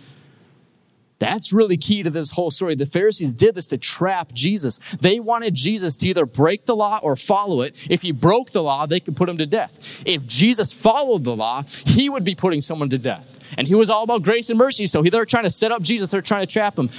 That's 1.21 1.53
really 1.53 1.77
key 1.77 2.03
to 2.03 2.11
this 2.11 2.33
whole 2.33 2.51
story. 2.51 2.75
The 2.75 2.87
Pharisees 2.87 3.33
did 3.33 3.55
this 3.55 3.69
to 3.69 3.79
trap 3.79 4.33
Jesus. 4.33 4.81
They 5.01 5.21
wanted 5.21 5.55
Jesus 5.55 5.97
to 5.99 6.09
either 6.09 6.27
break 6.27 6.65
the 6.65 6.75
law 6.75 6.99
or 7.03 7.15
follow 7.15 7.63
it. 7.63 7.87
If 7.89 8.03
he 8.03 8.11
broke 8.11 8.51
the 8.51 8.65
law, 8.65 8.85
they 8.85 8.99
could 8.99 9.17
put 9.17 9.29
him 9.29 9.39
to 9.39 9.47
death. 9.47 10.03
If 10.05 10.27
Jesus 10.27 10.73
followed 10.73 11.23
the 11.23 11.37
law, 11.37 11.63
he 11.87 12.09
would 12.09 12.25
be 12.25 12.35
putting 12.35 12.61
someone 12.61 12.91
to 12.91 12.99
death. 12.99 13.39
And 13.57 13.69
he 13.69 13.77
was 13.77 13.91
all 13.91 14.03
about 14.03 14.23
grace 14.23 14.51
and 14.51 14.59
mercy, 14.59 14.89
so 14.89 15.03
they're 15.03 15.25
trying 15.25 15.45
to 15.45 15.51
set 15.51 15.71
up 15.71 15.83
Jesus, 15.83 16.11
they're 16.11 16.21
trying 16.21 16.47
to 16.47 16.53
trap 16.53 16.77
him. 16.77 16.91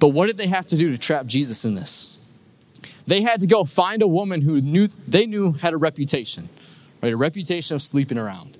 But 0.00 0.08
what 0.08 0.26
did 0.26 0.36
they 0.36 0.48
have 0.48 0.66
to 0.66 0.76
do 0.76 0.90
to 0.90 0.98
trap 0.98 1.26
Jesus 1.26 1.64
in 1.64 1.76
this? 1.76 2.16
They 3.10 3.22
had 3.22 3.40
to 3.40 3.48
go 3.48 3.64
find 3.64 4.02
a 4.02 4.06
woman 4.06 4.40
who 4.40 4.60
knew 4.60 4.86
they 5.08 5.26
knew 5.26 5.50
had 5.50 5.72
a 5.72 5.76
reputation, 5.76 6.48
right? 7.02 7.12
A 7.12 7.16
reputation 7.16 7.74
of 7.74 7.82
sleeping 7.82 8.16
around. 8.16 8.56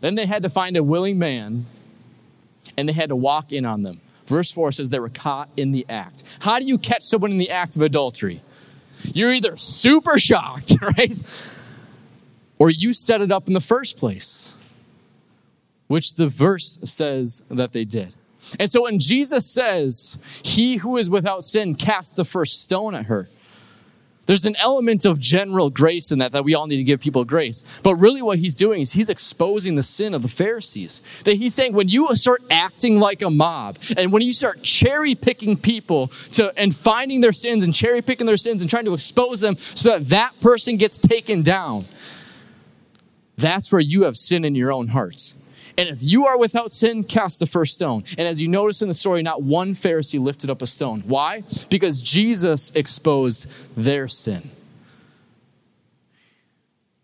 Then 0.00 0.16
they 0.16 0.26
had 0.26 0.42
to 0.42 0.48
find 0.48 0.76
a 0.76 0.82
willing 0.82 1.16
man 1.16 1.66
and 2.76 2.88
they 2.88 2.92
had 2.92 3.10
to 3.10 3.16
walk 3.16 3.52
in 3.52 3.64
on 3.64 3.84
them. 3.84 4.00
Verse 4.26 4.50
4 4.50 4.72
says 4.72 4.90
they 4.90 4.98
were 4.98 5.10
caught 5.10 5.48
in 5.56 5.70
the 5.70 5.86
act. 5.88 6.24
How 6.40 6.58
do 6.58 6.64
you 6.64 6.76
catch 6.76 7.04
someone 7.04 7.30
in 7.30 7.38
the 7.38 7.52
act 7.52 7.76
of 7.76 7.82
adultery? 7.82 8.42
You're 9.14 9.30
either 9.30 9.56
super 9.56 10.18
shocked, 10.18 10.76
right? 10.82 11.22
Or 12.58 12.70
you 12.70 12.92
set 12.92 13.20
it 13.20 13.30
up 13.30 13.46
in 13.46 13.54
the 13.54 13.60
first 13.60 13.96
place, 13.96 14.48
which 15.86 16.16
the 16.16 16.26
verse 16.26 16.80
says 16.82 17.42
that 17.48 17.70
they 17.70 17.84
did. 17.84 18.16
And 18.58 18.68
so 18.68 18.82
when 18.82 18.98
Jesus 18.98 19.48
says, 19.48 20.16
He 20.42 20.78
who 20.78 20.96
is 20.96 21.08
without 21.08 21.44
sin 21.44 21.76
cast 21.76 22.16
the 22.16 22.24
first 22.24 22.60
stone 22.60 22.96
at 22.96 23.06
her, 23.06 23.28
there's 24.26 24.46
an 24.46 24.56
element 24.56 25.04
of 25.04 25.18
general 25.18 25.70
grace 25.70 26.10
in 26.10 26.18
that, 26.20 26.32
that 26.32 26.44
we 26.44 26.54
all 26.54 26.66
need 26.66 26.78
to 26.78 26.84
give 26.84 27.00
people 27.00 27.24
grace. 27.24 27.64
But 27.82 27.96
really, 27.96 28.22
what 28.22 28.38
he's 28.38 28.56
doing 28.56 28.80
is 28.80 28.92
he's 28.92 29.10
exposing 29.10 29.74
the 29.74 29.82
sin 29.82 30.14
of 30.14 30.22
the 30.22 30.28
Pharisees. 30.28 31.02
That 31.24 31.36
he's 31.36 31.54
saying 31.54 31.74
when 31.74 31.88
you 31.88 32.14
start 32.16 32.42
acting 32.50 32.98
like 32.98 33.22
a 33.22 33.30
mob, 33.30 33.78
and 33.96 34.12
when 34.12 34.22
you 34.22 34.32
start 34.32 34.62
cherry 34.62 35.14
picking 35.14 35.56
people 35.56 36.08
to, 36.32 36.52
and 36.58 36.74
finding 36.74 37.20
their 37.20 37.32
sins 37.32 37.64
and 37.64 37.74
cherry 37.74 38.02
picking 38.02 38.26
their 38.26 38.36
sins 38.36 38.62
and 38.62 38.70
trying 38.70 38.86
to 38.86 38.94
expose 38.94 39.40
them 39.40 39.56
so 39.58 39.90
that 39.90 40.08
that 40.08 40.40
person 40.40 40.76
gets 40.76 40.98
taken 40.98 41.42
down, 41.42 41.86
that's 43.36 43.72
where 43.72 43.80
you 43.80 44.04
have 44.04 44.16
sin 44.16 44.44
in 44.44 44.54
your 44.54 44.72
own 44.72 44.88
hearts. 44.88 45.34
And 45.76 45.88
if 45.88 45.98
you 46.02 46.26
are 46.26 46.38
without 46.38 46.70
sin, 46.70 47.02
cast 47.02 47.40
the 47.40 47.46
first 47.46 47.74
stone. 47.74 48.04
And 48.16 48.28
as 48.28 48.40
you 48.40 48.48
notice 48.48 48.80
in 48.80 48.88
the 48.88 48.94
story, 48.94 49.22
not 49.22 49.42
one 49.42 49.74
Pharisee 49.74 50.20
lifted 50.20 50.48
up 50.50 50.62
a 50.62 50.66
stone. 50.66 51.02
Why? 51.06 51.42
Because 51.68 52.00
Jesus 52.00 52.70
exposed 52.74 53.46
their 53.76 54.06
sin. 54.06 54.50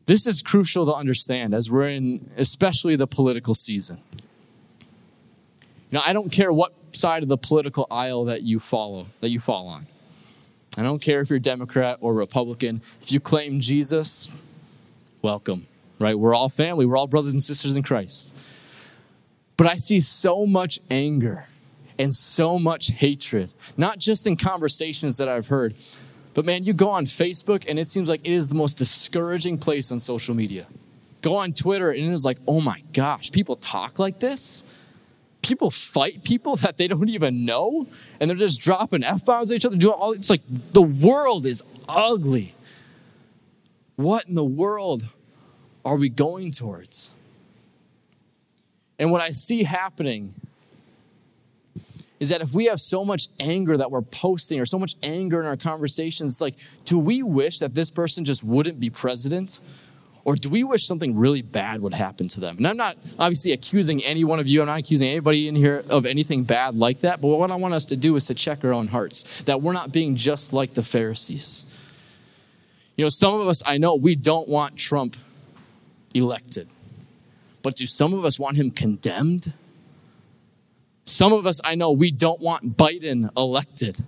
This 0.06 0.26
is 0.26 0.42
crucial 0.42 0.86
to 0.86 0.94
understand 0.94 1.54
as 1.54 1.70
we're 1.70 1.88
in 1.88 2.30
especially 2.36 2.96
the 2.96 3.06
political 3.06 3.54
season. 3.54 4.00
Now, 5.92 6.02
I 6.04 6.12
don't 6.12 6.30
care 6.30 6.52
what 6.52 6.72
side 6.92 7.22
of 7.22 7.28
the 7.28 7.38
political 7.38 7.86
aisle 7.90 8.24
that 8.26 8.42
you 8.42 8.58
follow, 8.58 9.06
that 9.20 9.30
you 9.30 9.40
fall 9.40 9.66
on. 9.68 9.86
I 10.76 10.82
don't 10.82 11.00
care 11.00 11.20
if 11.20 11.30
you're 11.30 11.38
Democrat 11.40 11.98
or 12.00 12.14
Republican. 12.14 12.80
If 13.02 13.10
you 13.10 13.20
claim 13.20 13.60
Jesus, 13.60 14.28
welcome, 15.22 15.66
right? 15.98 16.18
We're 16.18 16.34
all 16.34 16.48
family, 16.48 16.86
we're 16.86 16.96
all 16.96 17.08
brothers 17.08 17.32
and 17.32 17.42
sisters 17.42 17.74
in 17.74 17.82
Christ. 17.82 18.32
But 19.60 19.70
I 19.70 19.74
see 19.74 20.00
so 20.00 20.46
much 20.46 20.80
anger 20.90 21.46
and 21.98 22.14
so 22.14 22.58
much 22.58 22.92
hatred, 22.92 23.52
not 23.76 23.98
just 23.98 24.26
in 24.26 24.38
conversations 24.38 25.18
that 25.18 25.28
I've 25.28 25.48
heard, 25.48 25.74
but 26.32 26.46
man, 26.46 26.64
you 26.64 26.72
go 26.72 26.88
on 26.88 27.04
Facebook 27.04 27.66
and 27.68 27.78
it 27.78 27.86
seems 27.86 28.08
like 28.08 28.22
it 28.24 28.32
is 28.32 28.48
the 28.48 28.54
most 28.54 28.78
discouraging 28.78 29.58
place 29.58 29.92
on 29.92 30.00
social 30.00 30.34
media. 30.34 30.66
Go 31.20 31.34
on 31.34 31.52
Twitter 31.52 31.90
and 31.90 32.00
it 32.00 32.10
is 32.10 32.24
like, 32.24 32.38
oh 32.48 32.62
my 32.62 32.82
gosh, 32.94 33.30
people 33.32 33.54
talk 33.54 33.98
like 33.98 34.18
this? 34.18 34.64
People 35.42 35.70
fight 35.70 36.24
people 36.24 36.56
that 36.64 36.78
they 36.78 36.88
don't 36.88 37.10
even 37.10 37.44
know 37.44 37.86
and 38.18 38.30
they're 38.30 38.38
just 38.38 38.62
dropping 38.62 39.04
F 39.04 39.26
bombs 39.26 39.50
at 39.50 39.56
each 39.56 39.66
other. 39.66 39.76
Doing 39.76 39.92
all, 39.92 40.12
it's 40.12 40.30
like 40.30 40.40
the 40.72 40.80
world 40.80 41.44
is 41.44 41.62
ugly. 41.86 42.54
What 43.96 44.26
in 44.26 44.36
the 44.36 44.42
world 44.42 45.04
are 45.84 45.96
we 45.96 46.08
going 46.08 46.50
towards? 46.50 47.10
And 49.00 49.10
what 49.10 49.22
I 49.22 49.30
see 49.30 49.64
happening 49.64 50.34
is 52.20 52.28
that 52.28 52.42
if 52.42 52.54
we 52.54 52.66
have 52.66 52.78
so 52.78 53.02
much 53.02 53.28
anger 53.40 53.78
that 53.78 53.90
we're 53.90 54.02
posting 54.02 54.60
or 54.60 54.66
so 54.66 54.78
much 54.78 54.94
anger 55.02 55.40
in 55.40 55.46
our 55.46 55.56
conversations, 55.56 56.32
it's 56.32 56.40
like, 56.42 56.54
do 56.84 56.98
we 56.98 57.22
wish 57.22 57.60
that 57.60 57.74
this 57.74 57.90
person 57.90 58.26
just 58.26 58.44
wouldn't 58.44 58.78
be 58.78 58.90
president? 58.90 59.58
Or 60.26 60.36
do 60.36 60.50
we 60.50 60.64
wish 60.64 60.86
something 60.86 61.16
really 61.16 61.40
bad 61.40 61.80
would 61.80 61.94
happen 61.94 62.28
to 62.28 62.40
them? 62.40 62.58
And 62.58 62.66
I'm 62.66 62.76
not 62.76 62.98
obviously 63.18 63.52
accusing 63.52 64.04
any 64.04 64.22
one 64.22 64.38
of 64.38 64.46
you, 64.46 64.60
I'm 64.60 64.66
not 64.66 64.80
accusing 64.80 65.08
anybody 65.08 65.48
in 65.48 65.56
here 65.56 65.82
of 65.88 66.04
anything 66.04 66.44
bad 66.44 66.76
like 66.76 67.00
that. 67.00 67.22
But 67.22 67.28
what 67.28 67.50
I 67.50 67.56
want 67.56 67.72
us 67.72 67.86
to 67.86 67.96
do 67.96 68.16
is 68.16 68.26
to 68.26 68.34
check 68.34 68.62
our 68.64 68.74
own 68.74 68.88
hearts, 68.88 69.24
that 69.46 69.62
we're 69.62 69.72
not 69.72 69.92
being 69.92 70.14
just 70.14 70.52
like 70.52 70.74
the 70.74 70.82
Pharisees. 70.82 71.64
You 72.98 73.06
know, 73.06 73.08
some 73.08 73.40
of 73.40 73.48
us, 73.48 73.62
I 73.64 73.78
know, 73.78 73.94
we 73.94 74.14
don't 74.14 74.46
want 74.46 74.76
Trump 74.76 75.16
elected. 76.12 76.68
But 77.62 77.76
do 77.76 77.86
some 77.86 78.14
of 78.14 78.24
us 78.24 78.38
want 78.38 78.56
him 78.56 78.70
condemned? 78.70 79.52
Some 81.04 81.32
of 81.32 81.46
us, 81.46 81.60
I 81.64 81.74
know, 81.74 81.90
we 81.92 82.10
don't 82.10 82.40
want 82.40 82.76
Biden 82.76 83.28
elected. 83.36 84.02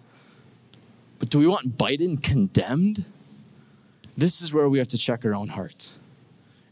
But 1.19 1.31
do 1.31 1.39
we 1.39 1.47
want 1.47 1.77
Biden 1.77 2.23
condemned? 2.23 3.05
This 4.17 4.43
is 4.43 4.53
where 4.53 4.69
we 4.69 4.79
have 4.79 4.89
to 4.89 4.99
check 4.99 5.25
our 5.25 5.35
own 5.35 5.49
heart. 5.49 5.91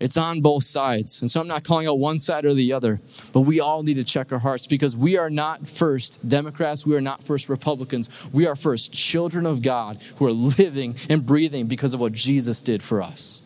It's 0.00 0.16
on 0.16 0.40
both 0.40 0.64
sides. 0.64 1.20
And 1.20 1.30
so 1.30 1.40
I'm 1.40 1.46
not 1.46 1.62
calling 1.62 1.86
out 1.86 1.98
one 1.98 2.18
side 2.18 2.46
or 2.46 2.54
the 2.54 2.72
other, 2.72 3.00
but 3.32 3.42
we 3.42 3.60
all 3.60 3.82
need 3.82 3.94
to 3.94 4.04
check 4.04 4.32
our 4.32 4.38
hearts 4.38 4.66
because 4.66 4.96
we 4.96 5.18
are 5.18 5.28
not 5.28 5.66
first 5.66 6.26
Democrats, 6.26 6.86
we 6.86 6.96
are 6.96 7.02
not 7.02 7.22
first 7.22 7.50
Republicans. 7.50 8.08
We 8.32 8.46
are 8.46 8.56
first 8.56 8.92
children 8.92 9.44
of 9.44 9.60
God 9.60 10.02
who 10.16 10.26
are 10.26 10.32
living 10.32 10.96
and 11.10 11.24
breathing 11.24 11.66
because 11.66 11.92
of 11.92 12.00
what 12.00 12.12
Jesus 12.12 12.62
did 12.62 12.82
for 12.82 13.02
us. 13.02 13.42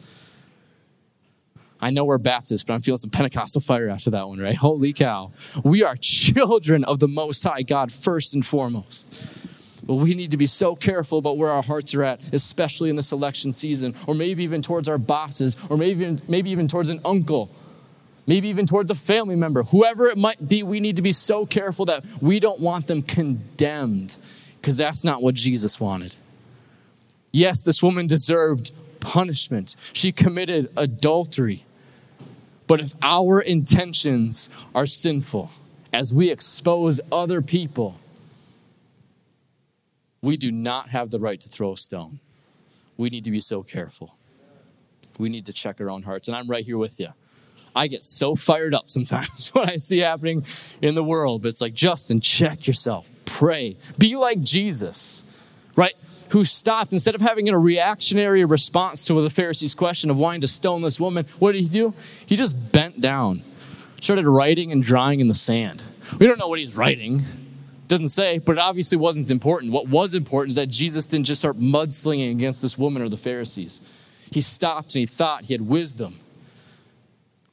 I 1.81 1.90
know 1.90 2.04
we're 2.04 2.19
Baptists, 2.19 2.64
but 2.64 2.75
I'm 2.75 2.83
feeling 2.83 2.99
some 2.99 3.11
Pentecostal 3.11 3.61
fire 3.61 3.88
after 3.88 4.11
that 4.11 4.26
one, 4.28 4.38
right? 4.38 4.54
Holy 4.54 4.93
cow. 4.93 5.33
We 5.62 5.83
are 5.83 5.97
children 6.00 6.85
of 6.85 6.99
the 6.99 7.09
Most 7.09 7.43
High 7.45 7.62
God 7.62 7.93
first 7.93 8.35
and 8.35 8.45
foremost. 8.45 9.07
But 9.83 9.97
we 9.97 10.14
need 10.14 10.31
to 10.31 10.38
be 10.38 10.47
so 10.47 10.75
careful 10.75 11.19
about 11.19 11.37
where 11.37 11.50
our 11.50 11.62
hearts 11.62 11.95
are 11.95 12.02
at, 12.04 12.33
especially 12.33 12.88
in 12.88 12.97
this 12.97 13.12
election 13.12 13.52
season, 13.52 13.95
or 14.07 14.14
maybe 14.14 14.43
even 14.43 14.62
towards 14.62 14.88
our 14.88 14.97
bosses, 14.97 15.57
or 15.69 15.76
maybe 15.76 16.00
even, 16.00 16.23
maybe 16.26 16.50
even 16.50 16.69
towards 16.69 16.88
an 16.88 17.00
uncle 17.04 17.50
maybe 18.26 18.49
even 18.49 18.66
towards 18.66 18.90
a 18.90 18.95
family 18.95 19.37
member, 19.37 19.62
whoever 19.64 20.09
it 20.09 20.19
might 20.19 20.49
be, 20.49 20.62
we 20.62 20.81
need 20.81 20.97
to 20.97 21.02
be 21.02 21.12
so 21.12 21.45
careful 21.47 21.85
that 21.87 22.04
we 22.21 22.40
don't 22.40 22.61
want 22.61 22.87
them 22.87 23.02
condemned 23.02 24.16
because 24.61 24.76
that's 24.76 25.04
not 25.04 25.23
what 25.23 25.35
Jesus 25.35 25.78
wanted. 25.78 26.14
Yes, 27.33 27.62
this 27.62 27.83
woman 27.83 28.07
deserved 28.07 28.73
punishment, 29.04 29.76
she 29.92 30.11
committed 30.11 30.70
adultery. 30.76 31.64
But 32.66 32.80
if 32.80 32.94
our 33.02 33.40
intentions 33.40 34.49
are 34.75 34.87
sinful, 34.87 35.50
as 35.92 36.12
we 36.14 36.30
expose 36.30 37.00
other 37.12 37.42
people, 37.42 38.00
we 40.23 40.37
do 40.38 40.50
not 40.50 40.88
have 40.88 41.11
the 41.11 41.20
right 41.20 41.38
to 41.38 41.49
throw 41.49 41.75
a 41.75 41.76
stone. 41.76 42.18
We 42.96 43.11
need 43.11 43.25
to 43.25 43.30
be 43.30 43.40
so 43.40 43.62
careful. 43.62 44.16
We 45.18 45.28
need 45.28 45.46
to 45.46 45.52
check 45.52 45.80
our 45.80 45.90
own 45.90 46.02
hearts. 46.02 46.26
And 46.26 46.37
I'm 46.37 46.49
right 46.49 46.64
here 46.64 46.78
with 46.78 46.99
you. 46.99 47.08
I 47.76 47.88
get 47.88 48.02
so 48.02 48.34
fired 48.34 48.75
up 48.75 48.88
sometimes 48.88 49.50
when 49.52 49.68
I 49.68 49.76
see 49.76 49.99
happening 49.99 50.46
in 50.80 50.94
the 50.94 51.04
world. 51.04 51.42
But 51.42 51.49
it's 51.49 51.61
like, 51.61 51.75
Justin, 51.75 52.20
check 52.20 52.66
yourself. 52.66 53.06
Pray. 53.26 53.76
Be 53.99 54.16
like 54.16 54.40
Jesus, 54.40 55.20
right? 55.76 55.94
Who 56.31 56.45
stopped, 56.45 56.93
instead 56.93 57.14
of 57.14 57.21
having 57.21 57.49
a 57.49 57.59
reactionary 57.59 58.45
response 58.45 59.04
to 59.07 59.21
the 59.23 59.31
Pharisees' 59.31 59.75
question 59.75 60.11
of 60.11 60.19
wanting 60.19 60.40
to 60.40 60.49
stone 60.49 60.83
this 60.83 60.99
woman, 60.99 61.26
what 61.38 61.52
did 61.52 61.62
he 61.62 61.69
do? 61.69 61.95
He 62.26 62.37
just 62.37 62.73
bent 62.73 63.00
down, 63.00 63.43
started 64.00 64.26
writing 64.26 64.73
and 64.73 64.83
drawing 64.83 65.21
in 65.21 65.28
the 65.28 65.35
sand. 65.35 65.83
We 66.19 66.26
don't 66.26 66.38
know 66.38 66.49
what 66.49 66.59
he's 66.59 66.76
writing. 66.76 67.23
Doesn't 67.87 68.09
say, 68.09 68.38
but 68.38 68.52
it 68.52 68.59
obviously 68.59 68.97
wasn't 68.97 69.31
important. 69.31 69.73
What 69.73 69.88
was 69.88 70.14
important 70.14 70.50
is 70.50 70.54
that 70.57 70.69
Jesus 70.69 71.07
didn't 71.07 71.26
just 71.26 71.43
start 71.43 71.59
mudslinging 71.59 72.33
against 72.33 72.62
this 72.62 72.78
woman 72.78 73.02
or 73.02 73.09
the 73.09 73.16
Pharisees. 73.19 73.81
He 74.31 74.40
stopped 74.40 74.95
and 74.95 75.00
he 75.00 75.07
thought, 75.07 75.45
he 75.45 75.54
had 75.54 75.61
wisdom. 75.61 76.19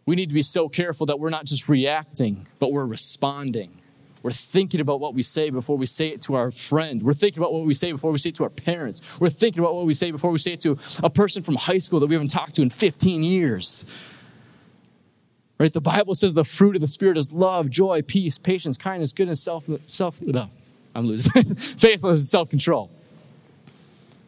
We 0.05 0.15
need 0.15 0.29
to 0.29 0.33
be 0.33 0.41
so 0.41 0.69
careful 0.69 1.05
that 1.07 1.19
we're 1.19 1.29
not 1.29 1.45
just 1.45 1.69
reacting, 1.69 2.47
but 2.59 2.71
we're 2.71 2.85
responding. 2.85 3.80
We're 4.23 4.31
thinking 4.31 4.81
about 4.81 4.99
what 4.99 5.13
we 5.13 5.23
say 5.23 5.49
before 5.49 5.77
we 5.77 5.87
say 5.87 6.09
it 6.09 6.21
to 6.23 6.35
our 6.35 6.51
friend. 6.51 7.01
We're 7.01 7.13
thinking 7.13 7.41
about 7.41 7.53
what 7.53 7.65
we 7.65 7.73
say 7.73 7.91
before 7.91 8.11
we 8.11 8.19
say 8.19 8.29
it 8.29 8.35
to 8.35 8.43
our 8.43 8.49
parents. 8.49 9.01
We're 9.19 9.29
thinking 9.29 9.61
about 9.61 9.73
what 9.73 9.85
we 9.85 9.93
say 9.93 10.11
before 10.11 10.29
we 10.29 10.37
say 10.37 10.53
it 10.53 10.61
to 10.61 10.77
a 11.01 11.09
person 11.09 11.41
from 11.41 11.55
high 11.55 11.79
school 11.79 11.99
that 11.99 12.07
we 12.07 12.15
haven't 12.15 12.29
talked 12.29 12.55
to 12.55 12.61
in 12.61 12.69
15 12.69 13.23
years. 13.23 13.83
Right? 15.59 15.73
The 15.73 15.81
Bible 15.81 16.15
says 16.15 16.33
the 16.33 16.43
fruit 16.43 16.75
of 16.75 16.81
the 16.81 16.87
Spirit 16.87 17.17
is 17.17 17.31
love, 17.31 17.69
joy, 17.69 18.01
peace, 18.03 18.37
patience, 18.37 18.77
kindness, 18.77 19.11
goodness, 19.11 19.41
self, 19.41 19.63
self 19.87 20.21
no, 20.21 20.49
I'm 20.93 21.05
losing, 21.05 21.31
faithfulness, 21.55 22.19
and 22.19 22.27
self 22.27 22.49
control. 22.49 22.91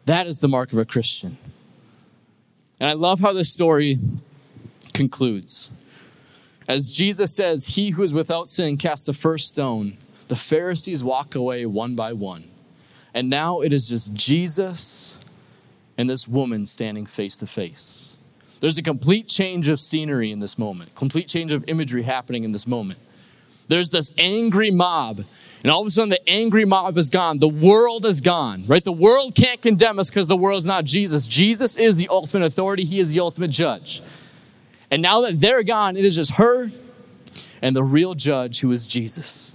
That 0.06 0.26
is 0.26 0.38
the 0.38 0.48
mark 0.48 0.72
of 0.72 0.78
a 0.78 0.84
Christian. 0.84 1.38
And 2.80 2.90
I 2.90 2.92
love 2.92 3.20
how 3.20 3.32
this 3.32 3.52
story 3.52 3.98
concludes. 4.92 5.70
As 6.68 6.90
Jesus 6.90 7.34
says, 7.34 7.66
He 7.66 7.90
who 7.90 8.02
is 8.02 8.14
without 8.14 8.48
sin 8.48 8.76
cast 8.76 9.06
the 9.06 9.14
first 9.14 9.48
stone, 9.48 9.98
the 10.28 10.36
Pharisees 10.36 11.04
walk 11.04 11.34
away 11.34 11.66
one 11.66 11.94
by 11.94 12.12
one. 12.12 12.50
And 13.12 13.30
now 13.30 13.60
it 13.60 13.72
is 13.72 13.88
just 13.88 14.12
Jesus 14.14 15.16
and 15.96 16.08
this 16.10 16.26
woman 16.26 16.66
standing 16.66 17.06
face 17.06 17.36
to 17.38 17.46
face. 17.46 18.10
There's 18.60 18.78
a 18.78 18.82
complete 18.82 19.28
change 19.28 19.68
of 19.68 19.78
scenery 19.78 20.32
in 20.32 20.40
this 20.40 20.58
moment, 20.58 20.94
complete 20.94 21.28
change 21.28 21.52
of 21.52 21.64
imagery 21.68 22.02
happening 22.02 22.44
in 22.44 22.52
this 22.52 22.66
moment. 22.66 22.98
There's 23.68 23.90
this 23.90 24.10
angry 24.18 24.70
mob, 24.70 25.22
and 25.62 25.70
all 25.70 25.82
of 25.82 25.86
a 25.86 25.90
sudden 25.90 26.10
the 26.10 26.28
angry 26.28 26.64
mob 26.64 26.98
is 26.98 27.08
gone. 27.08 27.38
The 27.38 27.48
world 27.48 28.04
is 28.04 28.20
gone, 28.20 28.64
right? 28.66 28.84
The 28.84 28.92
world 28.92 29.34
can't 29.34 29.60
condemn 29.60 29.98
us 29.98 30.10
because 30.10 30.28
the 30.28 30.36
world's 30.36 30.66
not 30.66 30.84
Jesus. 30.84 31.26
Jesus 31.26 31.76
is 31.76 31.96
the 31.96 32.08
ultimate 32.08 32.44
authority, 32.44 32.84
He 32.84 33.00
is 33.00 33.14
the 33.14 33.20
ultimate 33.20 33.50
judge. 33.50 34.02
And 34.94 35.02
now 35.02 35.22
that 35.22 35.40
they're 35.40 35.64
gone, 35.64 35.96
it 35.96 36.04
is 36.04 36.14
just 36.14 36.34
her 36.34 36.70
and 37.60 37.74
the 37.74 37.82
real 37.82 38.14
judge 38.14 38.60
who 38.60 38.70
is 38.70 38.86
Jesus. 38.86 39.50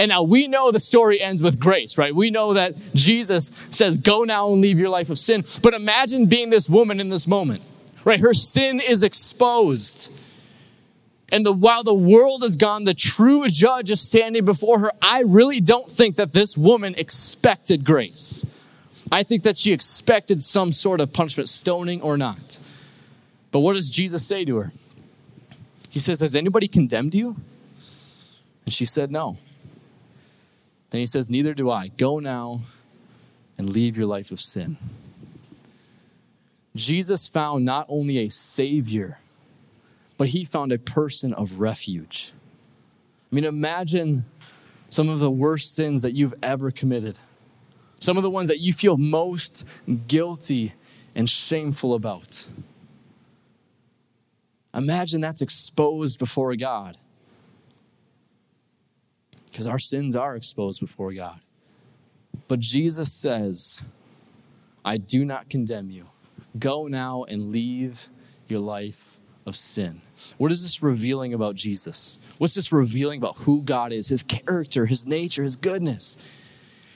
And 0.00 0.08
now 0.08 0.24
we 0.24 0.48
know 0.48 0.72
the 0.72 0.80
story 0.80 1.20
ends 1.22 1.44
with 1.44 1.60
grace, 1.60 1.96
right? 1.96 2.12
We 2.12 2.30
know 2.30 2.54
that 2.54 2.90
Jesus 2.92 3.52
says, 3.70 3.98
Go 3.98 4.24
now 4.24 4.50
and 4.50 4.60
leave 4.60 4.80
your 4.80 4.88
life 4.88 5.10
of 5.10 5.18
sin. 5.20 5.44
But 5.62 5.74
imagine 5.74 6.26
being 6.26 6.50
this 6.50 6.68
woman 6.68 6.98
in 6.98 7.08
this 7.08 7.28
moment, 7.28 7.62
right? 8.04 8.18
Her 8.18 8.34
sin 8.34 8.80
is 8.80 9.04
exposed. 9.04 10.08
And 11.28 11.46
the, 11.46 11.52
while 11.52 11.84
the 11.84 11.94
world 11.94 12.42
is 12.42 12.56
gone, 12.56 12.82
the 12.82 12.94
true 12.94 13.46
judge 13.46 13.92
is 13.92 14.00
standing 14.00 14.44
before 14.44 14.80
her. 14.80 14.90
I 15.00 15.20
really 15.20 15.60
don't 15.60 15.88
think 15.88 16.16
that 16.16 16.32
this 16.32 16.58
woman 16.58 16.96
expected 16.98 17.84
grace. 17.84 18.44
I 19.12 19.22
think 19.22 19.44
that 19.44 19.56
she 19.56 19.72
expected 19.72 20.40
some 20.40 20.72
sort 20.72 21.00
of 21.00 21.12
punishment, 21.12 21.48
stoning 21.48 22.02
or 22.02 22.16
not. 22.16 22.58
But 23.50 23.60
what 23.60 23.74
does 23.74 23.90
Jesus 23.90 24.26
say 24.26 24.44
to 24.44 24.56
her? 24.56 24.72
He 25.88 25.98
says, 25.98 26.20
Has 26.20 26.36
anybody 26.36 26.68
condemned 26.68 27.14
you? 27.14 27.36
And 28.64 28.72
she 28.72 28.84
said, 28.84 29.10
No. 29.10 29.38
Then 30.90 31.00
he 31.00 31.06
says, 31.06 31.30
Neither 31.30 31.54
do 31.54 31.70
I. 31.70 31.88
Go 31.88 32.18
now 32.18 32.62
and 33.56 33.70
leave 33.70 33.96
your 33.96 34.06
life 34.06 34.30
of 34.30 34.40
sin. 34.40 34.76
Jesus 36.76 37.26
found 37.26 37.64
not 37.64 37.86
only 37.88 38.18
a 38.18 38.28
Savior, 38.28 39.18
but 40.16 40.28
he 40.28 40.44
found 40.44 40.72
a 40.72 40.78
person 40.78 41.32
of 41.34 41.58
refuge. 41.60 42.32
I 43.30 43.34
mean, 43.34 43.44
imagine 43.44 44.24
some 44.90 45.08
of 45.08 45.18
the 45.18 45.30
worst 45.30 45.74
sins 45.74 46.02
that 46.02 46.14
you've 46.14 46.34
ever 46.42 46.70
committed, 46.70 47.18
some 47.98 48.16
of 48.16 48.22
the 48.22 48.30
ones 48.30 48.48
that 48.48 48.58
you 48.58 48.72
feel 48.72 48.96
most 48.96 49.64
guilty 50.06 50.72
and 51.14 51.28
shameful 51.28 51.94
about. 51.94 52.46
Imagine 54.78 55.20
that's 55.20 55.42
exposed 55.42 56.20
before 56.20 56.54
God. 56.54 56.96
Because 59.50 59.66
our 59.66 59.80
sins 59.80 60.14
are 60.14 60.36
exposed 60.36 60.80
before 60.80 61.12
God. 61.12 61.40
But 62.46 62.60
Jesus 62.60 63.12
says, 63.12 63.80
I 64.84 64.98
do 64.98 65.24
not 65.24 65.50
condemn 65.50 65.90
you. 65.90 66.06
Go 66.56 66.86
now 66.86 67.24
and 67.24 67.50
leave 67.50 68.08
your 68.46 68.60
life 68.60 69.18
of 69.46 69.56
sin. 69.56 70.00
What 70.36 70.52
is 70.52 70.62
this 70.62 70.80
revealing 70.80 71.34
about 71.34 71.56
Jesus? 71.56 72.16
What's 72.38 72.54
this 72.54 72.70
revealing 72.70 73.18
about 73.18 73.36
who 73.38 73.62
God 73.62 73.92
is, 73.92 74.08
his 74.08 74.22
character, 74.22 74.86
his 74.86 75.06
nature, 75.06 75.42
his 75.42 75.56
goodness? 75.56 76.16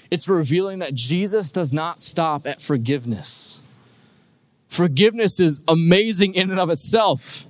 It's 0.09 0.29
revealing 0.29 0.79
that 0.79 0.95
Jesus 0.95 1.51
does 1.51 1.73
not 1.73 2.01
stop 2.01 2.47
at 2.47 2.61
forgiveness. 2.61 3.59
Forgiveness 4.69 5.41
is 5.41 5.61
amazing 5.67 6.35
in 6.35 6.51
and 6.51 6.61
of 6.61 6.71
itself 6.71 7.49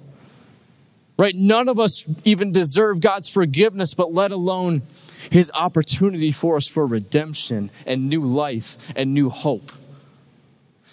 right? 1.22 1.36
None 1.36 1.68
of 1.68 1.78
us 1.78 2.04
even 2.24 2.50
deserve 2.50 2.98
God's 2.98 3.28
forgiveness, 3.28 3.94
but 3.94 4.12
let 4.12 4.32
alone 4.32 4.82
his 5.30 5.52
opportunity 5.54 6.32
for 6.32 6.56
us 6.56 6.66
for 6.66 6.84
redemption 6.84 7.70
and 7.86 8.08
new 8.08 8.22
life 8.22 8.76
and 8.96 9.14
new 9.14 9.30
hope. 9.30 9.70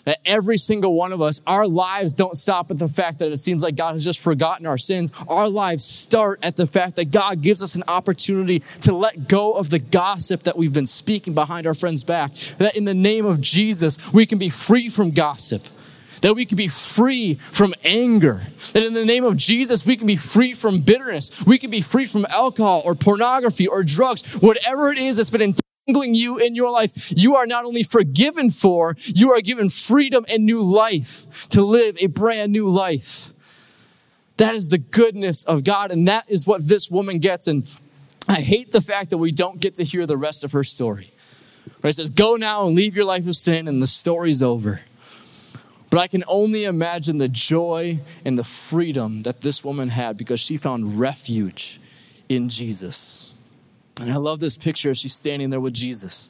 That 0.03 0.19
every 0.25 0.57
single 0.57 0.93
one 0.93 1.13
of 1.13 1.19
us, 1.19 1.41
our 1.47 1.67
lives 1.67 2.13
don't 2.13 2.35
stop 2.35 2.69
at 2.69 2.77
the 2.77 2.87
fact 2.87 3.17
that 3.19 3.31
it 3.31 3.37
seems 3.37 3.63
like 3.63 3.75
God 3.75 3.93
has 3.93 4.05
just 4.05 4.19
forgotten 4.19 4.67
our 4.67 4.77
sins. 4.77 5.11
Our 5.27 5.49
lives 5.49 5.83
start 5.83 6.45
at 6.45 6.55
the 6.55 6.67
fact 6.67 6.97
that 6.97 7.09
God 7.09 7.41
gives 7.41 7.63
us 7.63 7.73
an 7.73 7.83
opportunity 7.87 8.59
to 8.81 8.93
let 8.93 9.27
go 9.27 9.53
of 9.53 9.71
the 9.71 9.79
gossip 9.79 10.43
that 10.43 10.55
we've 10.55 10.71
been 10.71 10.85
speaking 10.85 11.33
behind 11.33 11.65
our 11.65 11.73
friends' 11.73 12.03
back. 12.03 12.35
That 12.59 12.77
in 12.77 12.85
the 12.85 12.93
name 12.93 13.25
of 13.25 13.41
Jesus, 13.41 13.97
we 14.13 14.27
can 14.27 14.37
be 14.37 14.49
free 14.49 14.89
from 14.89 15.09
gossip 15.09 15.63
that 16.21 16.36
we 16.36 16.45
can 16.45 16.58
be 16.58 16.67
free 16.67 17.36
from 17.36 17.73
anger, 17.84 18.41
that 18.73 18.84
in 18.84 18.93
the 18.93 19.05
name 19.05 19.23
of 19.23 19.38
Jesus, 19.38 19.86
we 19.86 19.97
can 19.97 20.08
be 20.08 20.15
free 20.15 20.53
from 20.53 20.82
bitterness, 20.82 21.32
we 21.45 21.58
can 21.58 21.69
be 21.69 21.82
free 21.82 22.05
from 22.05 22.25
alcohol 22.29 22.82
or 22.86 22.95
pornography 22.95 23.67
or 23.67 23.84
drugs, 23.84 24.23
whatever 24.41 24.91
it 24.91 24.97
is 24.97 25.17
that's 25.17 25.29
been 25.29 25.41
entangling 25.89 26.13
you 26.13 26.38
in 26.38 26.55
your 26.55 26.71
life, 26.71 27.13
you 27.15 27.36
are 27.36 27.45
not 27.45 27.65
only 27.65 27.84
forgiven 27.84 28.49
for, 28.51 28.95
you 29.05 29.32
are 29.32 29.41
given 29.41 29.69
freedom 29.69 30.25
and 30.32 30.45
new 30.45 30.62
life 30.62 31.47
to 31.49 31.63
live 31.63 31.97
a 31.99 32.08
brand 32.08 32.51
new 32.51 32.69
life. 32.69 33.34
That 34.38 34.55
is 34.55 34.69
the 34.69 34.77
goodness 34.77 35.43
of 35.43 35.63
God, 35.63 35.91
and 35.91 36.08
that 36.08 36.25
is 36.29 36.47
what 36.47 36.65
this 36.65 36.89
woman 36.89 37.19
gets. 37.19 37.47
And 37.47 37.67
I 38.27 38.41
hate 38.41 38.71
the 38.71 38.82
fact 38.82 39.10
that 39.10 39.17
we 39.17 39.32
don't 39.32 39.60
get 39.60 39.75
to 39.75 39.84
hear 39.84 40.05
the 40.05 40.15
rest 40.15 40.43
of 40.43 40.53
her 40.53 40.63
story. 40.63 41.12
Right? 41.84 41.89
It 41.89 41.95
says, 41.95 42.10
Go 42.10 42.36
now 42.36 42.65
and 42.65 42.75
leave 42.75 42.95
your 42.95 43.05
life 43.05 43.27
of 43.27 43.36
sin, 43.36 43.67
and 43.67 43.82
the 43.82 43.88
story's 43.88 44.41
over. 44.41 44.82
But 45.89 45.99
I 45.99 46.08
can 46.08 46.23
only 46.28 46.65
imagine 46.65 47.17
the 47.17 47.28
joy 47.28 47.99
and 48.23 48.38
the 48.38 48.43
freedom 48.43 49.23
that 49.23 49.41
this 49.41 49.63
woman 49.63 49.89
had 49.89 50.17
because 50.17 50.39
she 50.39 50.58
found 50.58 50.99
refuge 50.99 51.82
in 52.28 52.49
Jesus. 52.49 53.32
And 53.99 54.12
I 54.12 54.17
love 54.17 54.39
this 54.39 54.56
picture 54.56 54.93
she's 54.93 55.15
standing 55.15 55.49
there 55.49 55.60
with 55.60 55.73
Jesus. 55.73 56.30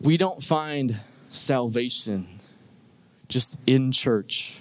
We 0.00 0.16
don't 0.16 0.42
find 0.42 0.98
salvation 1.30 2.40
just 3.28 3.56
in 3.66 3.92
church 3.92 4.60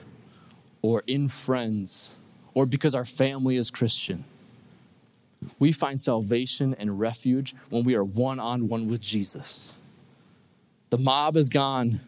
or 0.82 1.04
in 1.08 1.30
friends 1.30 2.12
or 2.54 2.66
because 2.66 2.96
our 2.96 3.06
family 3.06 3.56
is 3.56 3.72
Christian. 3.72 4.26
We 5.58 5.72
find 5.72 6.00
salvation 6.00 6.76
and 6.78 7.00
refuge 7.00 7.56
when 7.70 7.84
we 7.84 7.96
are 7.96 8.04
one 8.04 8.40
on 8.40 8.68
one 8.68 8.88
with 8.88 9.02
Jesus. 9.02 9.74
The 10.90 10.98
mob 10.98 11.38
is 11.38 11.50
gone 11.50 12.02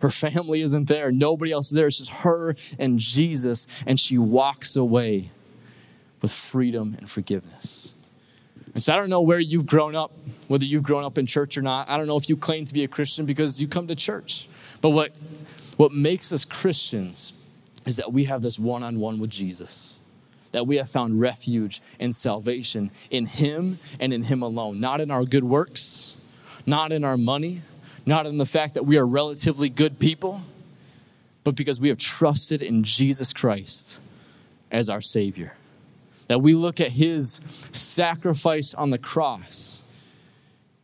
her 0.00 0.10
family 0.10 0.62
isn't 0.62 0.88
there. 0.88 1.10
Nobody 1.10 1.52
else 1.52 1.68
is 1.68 1.74
there. 1.74 1.86
It's 1.86 1.98
just 1.98 2.10
her 2.10 2.54
and 2.78 2.98
Jesus. 2.98 3.66
And 3.86 3.98
she 3.98 4.18
walks 4.18 4.76
away 4.76 5.30
with 6.20 6.32
freedom 6.32 6.96
and 6.98 7.10
forgiveness. 7.10 7.88
And 8.74 8.82
so 8.82 8.94
I 8.94 8.96
don't 8.96 9.10
know 9.10 9.22
where 9.22 9.40
you've 9.40 9.66
grown 9.66 9.94
up, 9.94 10.12
whether 10.48 10.64
you've 10.64 10.82
grown 10.82 11.04
up 11.04 11.18
in 11.18 11.26
church 11.26 11.58
or 11.58 11.62
not. 11.62 11.88
I 11.88 11.96
don't 11.96 12.06
know 12.06 12.16
if 12.16 12.28
you 12.28 12.36
claim 12.36 12.64
to 12.64 12.74
be 12.74 12.84
a 12.84 12.88
Christian 12.88 13.26
because 13.26 13.60
you 13.60 13.68
come 13.68 13.86
to 13.88 13.96
church. 13.96 14.48
But 14.80 14.90
what, 14.90 15.10
what 15.76 15.92
makes 15.92 16.32
us 16.32 16.44
Christians 16.44 17.32
is 17.86 17.96
that 17.96 18.12
we 18.12 18.24
have 18.24 18.42
this 18.42 18.58
one 18.58 18.82
on 18.82 19.00
one 19.00 19.18
with 19.18 19.30
Jesus, 19.30 19.96
that 20.52 20.66
we 20.66 20.76
have 20.76 20.88
found 20.88 21.20
refuge 21.20 21.82
and 21.98 22.14
salvation 22.14 22.90
in 23.10 23.26
Him 23.26 23.78
and 23.98 24.12
in 24.12 24.22
Him 24.22 24.42
alone, 24.42 24.78
not 24.78 25.00
in 25.00 25.10
our 25.10 25.24
good 25.24 25.44
works, 25.44 26.14
not 26.66 26.92
in 26.92 27.04
our 27.04 27.16
money, 27.16 27.62
not 28.10 28.26
in 28.26 28.36
the 28.36 28.44
fact 28.44 28.74
that 28.74 28.84
we 28.84 28.98
are 28.98 29.06
relatively 29.06 29.68
good 29.68 29.98
people, 29.98 30.42
but 31.44 31.54
because 31.54 31.80
we 31.80 31.88
have 31.88 31.96
trusted 31.96 32.60
in 32.60 32.82
Jesus 32.82 33.32
Christ 33.32 33.98
as 34.70 34.90
our 34.90 35.00
Savior. 35.00 35.54
That 36.26 36.42
we 36.42 36.54
look 36.54 36.80
at 36.80 36.88
His 36.88 37.40
sacrifice 37.72 38.74
on 38.74 38.90
the 38.90 38.98
cross 38.98 39.80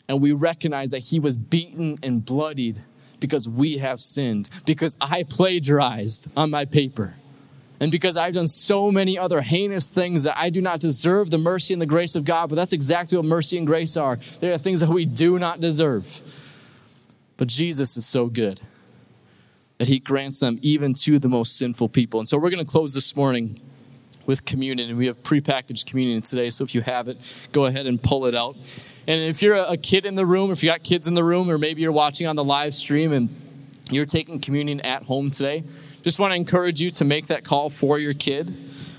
and 0.08 0.22
we 0.22 0.32
recognize 0.32 0.92
that 0.92 1.00
He 1.00 1.18
was 1.18 1.36
beaten 1.36 1.98
and 2.02 2.24
bloodied 2.24 2.82
because 3.18 3.48
we 3.48 3.78
have 3.78 3.98
sinned, 3.98 4.48
because 4.64 4.96
I 5.00 5.24
plagiarized 5.24 6.28
on 6.36 6.50
my 6.50 6.64
paper, 6.64 7.16
and 7.80 7.90
because 7.90 8.16
I've 8.16 8.34
done 8.34 8.46
so 8.46 8.92
many 8.92 9.18
other 9.18 9.40
heinous 9.40 9.88
things 9.88 10.22
that 10.22 10.38
I 10.38 10.50
do 10.50 10.60
not 10.60 10.78
deserve 10.78 11.30
the 11.30 11.38
mercy 11.38 11.74
and 11.74 11.82
the 11.82 11.86
grace 11.86 12.14
of 12.14 12.24
God. 12.24 12.50
But 12.50 12.54
that's 12.56 12.72
exactly 12.72 13.18
what 13.18 13.24
mercy 13.24 13.58
and 13.58 13.66
grace 13.66 13.96
are. 13.96 14.18
They 14.40 14.52
are 14.52 14.58
things 14.58 14.80
that 14.80 14.90
we 14.90 15.06
do 15.06 15.38
not 15.38 15.60
deserve. 15.60 16.20
But 17.36 17.48
Jesus 17.48 17.96
is 17.96 18.06
so 18.06 18.26
good 18.26 18.60
that 19.78 19.88
he 19.88 19.98
grants 19.98 20.40
them 20.40 20.58
even 20.62 20.94
to 20.94 21.18
the 21.18 21.28
most 21.28 21.58
sinful 21.58 21.90
people. 21.90 22.20
And 22.20 22.28
so 22.28 22.38
we're 22.38 22.50
going 22.50 22.64
to 22.64 22.70
close 22.70 22.94
this 22.94 23.14
morning 23.14 23.60
with 24.24 24.44
communion, 24.44 24.88
and 24.88 24.98
we 24.98 25.06
have 25.06 25.22
prepackaged 25.22 25.86
communion 25.86 26.20
today. 26.22 26.50
So 26.50 26.64
if 26.64 26.74
you 26.74 26.80
have 26.80 27.08
it, 27.08 27.18
go 27.52 27.66
ahead 27.66 27.86
and 27.86 28.02
pull 28.02 28.26
it 28.26 28.34
out. 28.34 28.56
And 29.06 29.20
if 29.20 29.40
you're 29.42 29.54
a 29.54 29.76
kid 29.76 30.04
in 30.04 30.14
the 30.14 30.26
room, 30.26 30.50
if 30.50 30.62
you 30.62 30.70
got 30.70 30.82
kids 30.82 31.06
in 31.06 31.14
the 31.14 31.22
room, 31.22 31.48
or 31.50 31.58
maybe 31.58 31.82
you're 31.82 31.92
watching 31.92 32.26
on 32.26 32.34
the 32.34 32.42
live 32.42 32.74
stream 32.74 33.12
and 33.12 33.28
you're 33.90 34.06
taking 34.06 34.40
communion 34.40 34.80
at 34.80 35.04
home 35.04 35.30
today, 35.30 35.62
just 36.02 36.18
want 36.18 36.32
to 36.32 36.36
encourage 36.36 36.80
you 36.80 36.90
to 36.90 37.04
make 37.04 37.28
that 37.28 37.44
call 37.44 37.70
for 37.70 37.98
your 37.98 38.14
kid. 38.14 38.52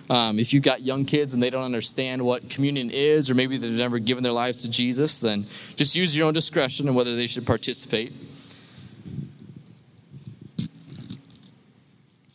Um, 0.09 0.39
if 0.39 0.53
you've 0.53 0.63
got 0.63 0.81
young 0.81 1.03
kids 1.03 1.33
and 1.33 1.43
they 1.43 1.49
don't 1.49 1.65
understand 1.65 2.21
what 2.21 2.49
communion 2.49 2.89
is, 2.91 3.29
or 3.29 3.35
maybe 3.35 3.57
they've 3.57 3.71
never 3.71 3.99
given 3.99 4.23
their 4.23 4.31
lives 4.31 4.61
to 4.63 4.69
Jesus, 4.69 5.19
then 5.19 5.47
just 5.75 5.95
use 5.95 6.15
your 6.15 6.27
own 6.27 6.33
discretion 6.33 6.87
on 6.87 6.95
whether 6.95 7.15
they 7.15 7.27
should 7.27 7.45
participate. 7.45 8.13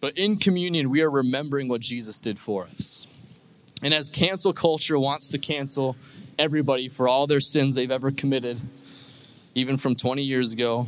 But 0.01 0.19
in 0.19 0.37
communion, 0.37 0.91
we 0.91 1.01
are 1.01 1.11
remembering 1.11 1.69
what 1.69 1.81
Jesus 1.81 2.21
did 2.21 2.39
for 2.39 2.65
us. 2.67 3.07
And 3.83 3.95
as 3.95 4.11
cancel 4.11 4.53
culture 4.53 4.99
wants 4.99 5.29
to 5.29 5.39
cancel 5.39 5.97
everybody 6.39 6.89
for 6.89 7.09
all 7.09 7.27
their 7.27 7.41
sins 7.41 7.75
they've 7.77 7.91
ever 7.91 8.11
committed, 8.11 8.59
even 9.55 9.77
from 9.79 9.95
20 9.95 10.23
years 10.23 10.53
ago, 10.53 10.87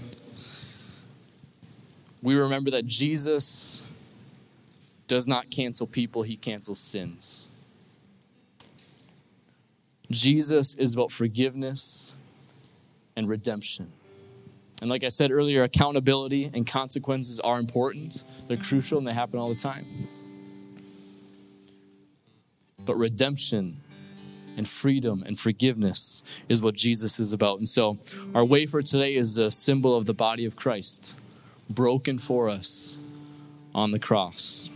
we 2.23 2.35
remember 2.35 2.71
that 2.73 2.87
Jesus 2.87 3.83
does 5.07 5.29
not 5.29 5.51
cancel 5.51 5.87
people, 5.87 6.23
he 6.23 6.37
cancels 6.37 6.79
sins. 6.79 7.43
Jesus 10.11 10.75
is 10.75 10.95
about 10.95 11.13
forgiveness 11.13 12.13
and 13.17 13.29
redemption. 13.29 13.93
And 14.81 14.91
like 14.91 15.05
I 15.05 15.09
said 15.09 15.31
earlier, 15.31 15.63
accountability 15.63 16.51
and 16.53 16.67
consequences 16.67 17.41
are 17.41 17.59
important. 17.59 18.23
They're 18.49 18.57
crucial 18.57 18.99
and 18.99 19.07
they 19.07 19.13
happen 19.13 19.39
all 19.39 19.49
the 19.49 19.55
time. 19.55 19.87
But 22.85 22.97
redemption 22.97 23.81
and 24.57 24.69
freedom 24.69 25.23
and 25.27 25.39
forgiveness 25.39 26.23
is 26.49 26.63
what 26.63 26.75
Jesus 26.75 27.19
is 27.19 27.33
about. 27.33 27.59
And 27.59 27.69
so, 27.69 27.99
our 28.35 28.45
wafer 28.45 28.83
today 28.83 29.15
is 29.15 29.39
a 29.39 29.51
symbol 29.51 29.97
of 29.97 30.07
the 30.07 30.15
body 30.15 30.45
of 30.45 30.55
Christ, 30.55 31.15
broken 31.71 32.19
for 32.19 32.49
us 32.49 32.97
on 33.75 33.91
the 33.91 33.99
cross. 33.99 34.69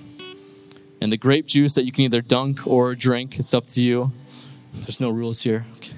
And 1.01 1.13
the 1.13 1.17
grape 1.17 1.47
juice 1.47 1.75
that 1.75 1.85
you 1.85 1.93
can 1.93 2.05
either 2.05 2.21
dunk 2.21 2.67
or 2.67 2.95
drink, 2.95 3.39
it's 3.39 3.55
up 3.55 3.67
to 3.69 3.83
you. 3.83 4.13
There's 4.75 5.01
no 5.01 5.11
rules 5.11 5.41
here. 5.43 5.65
Okay. 5.77 5.95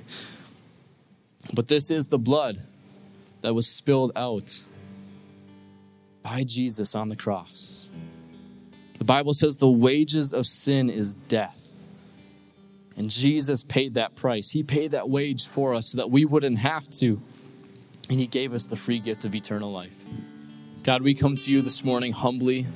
But 1.53 1.69
this 1.69 1.91
is 1.91 2.09
the 2.09 2.19
blood 2.19 2.59
that 3.43 3.55
was 3.55 3.67
spilled 3.67 4.13
out 4.15 4.63
by 6.23 6.45
Jesus 6.45 6.95
on 6.95 7.09
the 7.09 7.17
cross. 7.17 7.87
The 8.99 9.05
Bible 9.05 9.33
says 9.33 9.57
the 9.57 9.71
wages 9.71 10.33
of 10.35 10.47
sin 10.47 10.91
is 10.91 11.15
death. 11.15 11.67
And 12.97 13.11
Jesus 13.11 13.63
paid 13.63 13.95
that 13.95 14.15
price. 14.15 14.51
He 14.51 14.63
paid 14.63 14.91
that 14.91 15.09
wage 15.09 15.47
for 15.49 15.73
us 15.73 15.89
so 15.89 15.97
that 15.97 16.11
we 16.11 16.27
wouldn't 16.27 16.59
have 16.59 16.87
to. 16.99 17.21
And 18.11 18.21
He 18.21 18.27
gave 18.27 18.53
us 18.53 18.67
the 18.67 18.77
free 18.77 19.01
gift 19.01 19.25
of 19.25 19.35
eternal 19.35 19.73
life. 19.73 20.05
God, 20.83 21.01
we 21.03 21.15
come 21.15 21.35
to 21.37 21.53
you 21.53 21.63
this 21.63 21.83
morning 21.83 22.13
humbly, 22.13 22.67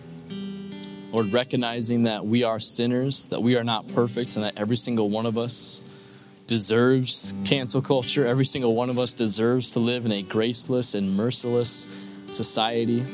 Lord, 1.15 1.33
recognizing 1.33 2.03
that 2.03 2.27
we 2.27 2.43
are 2.43 2.59
sinners, 2.59 3.29
that 3.29 3.41
we 3.41 3.55
are 3.55 3.63
not 3.63 3.87
perfect, 3.87 4.35
and 4.35 4.45
that 4.45 4.55
every 4.57 4.77
single 4.77 5.11
one 5.11 5.27
of 5.27 5.39
us 5.39 5.81
deserves 6.49 7.33
cancel 7.45 7.81
culture. 7.81 8.27
Every 8.27 8.45
single 8.45 8.75
one 8.75 8.91
of 8.91 8.99
us 8.99 9.15
deserves 9.15 9.71
to 9.71 9.79
live 9.79 10.07
in 10.07 10.11
a 10.11 10.23
graceless 10.23 10.95
and 10.95 11.17
merciless 11.17 11.87
society. 12.33 13.05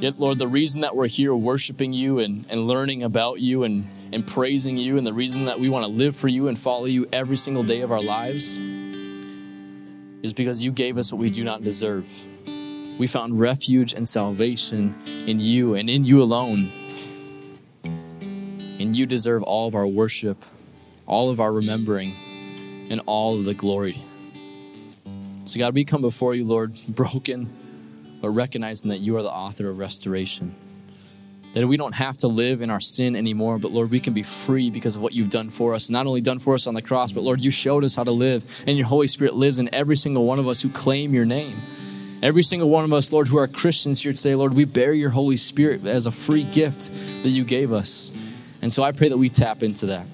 Yet, 0.00 0.18
Lord, 0.18 0.38
the 0.38 0.48
reason 0.48 0.80
that 0.80 0.96
we're 0.96 1.06
here 1.06 1.32
worshiping 1.32 1.92
you 1.92 2.18
and, 2.18 2.44
and 2.50 2.66
learning 2.66 3.04
about 3.04 3.38
you 3.38 3.62
and, 3.62 3.86
and 4.12 4.26
praising 4.26 4.76
you, 4.76 4.98
and 4.98 5.06
the 5.06 5.14
reason 5.14 5.44
that 5.44 5.60
we 5.60 5.68
want 5.68 5.84
to 5.84 5.90
live 5.92 6.16
for 6.16 6.26
you 6.26 6.48
and 6.48 6.58
follow 6.58 6.86
you 6.86 7.06
every 7.12 7.36
single 7.36 7.62
day 7.62 7.82
of 7.82 7.92
our 7.92 8.02
lives 8.02 8.54
is 10.24 10.32
because 10.32 10.64
you 10.64 10.72
gave 10.72 10.98
us 10.98 11.12
what 11.12 11.20
we 11.20 11.30
do 11.30 11.44
not 11.44 11.62
deserve. 11.62 12.04
We 12.98 13.06
found 13.06 13.38
refuge 13.38 13.92
and 13.92 14.06
salvation 14.06 14.94
in 15.26 15.40
you 15.40 15.74
and 15.74 15.88
in 15.88 16.04
you 16.04 16.22
alone. 16.22 16.68
And 17.84 18.96
you 18.96 19.06
deserve 19.06 19.42
all 19.42 19.68
of 19.68 19.74
our 19.74 19.86
worship, 19.86 20.44
all 21.06 21.30
of 21.30 21.40
our 21.40 21.52
remembering, 21.52 22.12
and 22.90 23.00
all 23.06 23.36
of 23.36 23.44
the 23.44 23.54
glory. 23.54 23.96
So, 25.44 25.58
God, 25.58 25.74
we 25.74 25.84
come 25.84 26.00
before 26.00 26.34
you, 26.34 26.44
Lord, 26.44 26.78
broken 26.88 27.48
but 28.20 28.30
recognizing 28.30 28.90
that 28.90 28.98
you 28.98 29.16
are 29.16 29.22
the 29.22 29.30
author 29.30 29.68
of 29.68 29.78
restoration. 29.78 30.54
That 31.54 31.66
we 31.66 31.76
don't 31.76 31.94
have 31.94 32.16
to 32.18 32.28
live 32.28 32.60
in 32.60 32.70
our 32.70 32.80
sin 32.80 33.16
anymore, 33.16 33.58
but 33.58 33.72
Lord, 33.72 33.90
we 33.90 34.00
can 34.00 34.12
be 34.12 34.22
free 34.22 34.70
because 34.70 34.96
of 34.96 35.02
what 35.02 35.14
you've 35.14 35.30
done 35.30 35.50
for 35.50 35.74
us. 35.74 35.88
Not 35.88 36.06
only 36.06 36.20
done 36.20 36.38
for 36.38 36.54
us 36.54 36.66
on 36.66 36.74
the 36.74 36.82
cross, 36.82 37.12
but 37.12 37.22
Lord, 37.22 37.40
you 37.40 37.50
showed 37.50 37.84
us 37.84 37.94
how 37.94 38.04
to 38.04 38.10
live, 38.10 38.62
and 38.66 38.76
your 38.76 38.86
Holy 38.86 39.06
Spirit 39.06 39.34
lives 39.34 39.58
in 39.58 39.72
every 39.74 39.96
single 39.96 40.24
one 40.24 40.38
of 40.38 40.46
us 40.46 40.60
who 40.60 40.68
claim 40.68 41.14
your 41.14 41.24
name. 41.24 41.56
Every 42.20 42.42
single 42.42 42.68
one 42.68 42.84
of 42.84 42.92
us, 42.92 43.12
Lord, 43.12 43.28
who 43.28 43.38
are 43.38 43.46
Christians 43.46 44.02
here 44.02 44.12
today, 44.12 44.34
Lord, 44.34 44.52
we 44.52 44.64
bear 44.64 44.92
your 44.92 45.10
Holy 45.10 45.36
Spirit 45.36 45.86
as 45.86 46.06
a 46.06 46.10
free 46.10 46.42
gift 46.42 46.90
that 47.22 47.28
you 47.28 47.44
gave 47.44 47.72
us. 47.72 48.10
And 48.60 48.72
so 48.72 48.82
I 48.82 48.90
pray 48.90 49.08
that 49.08 49.16
we 49.16 49.28
tap 49.28 49.62
into 49.62 49.86
that. 49.86 50.04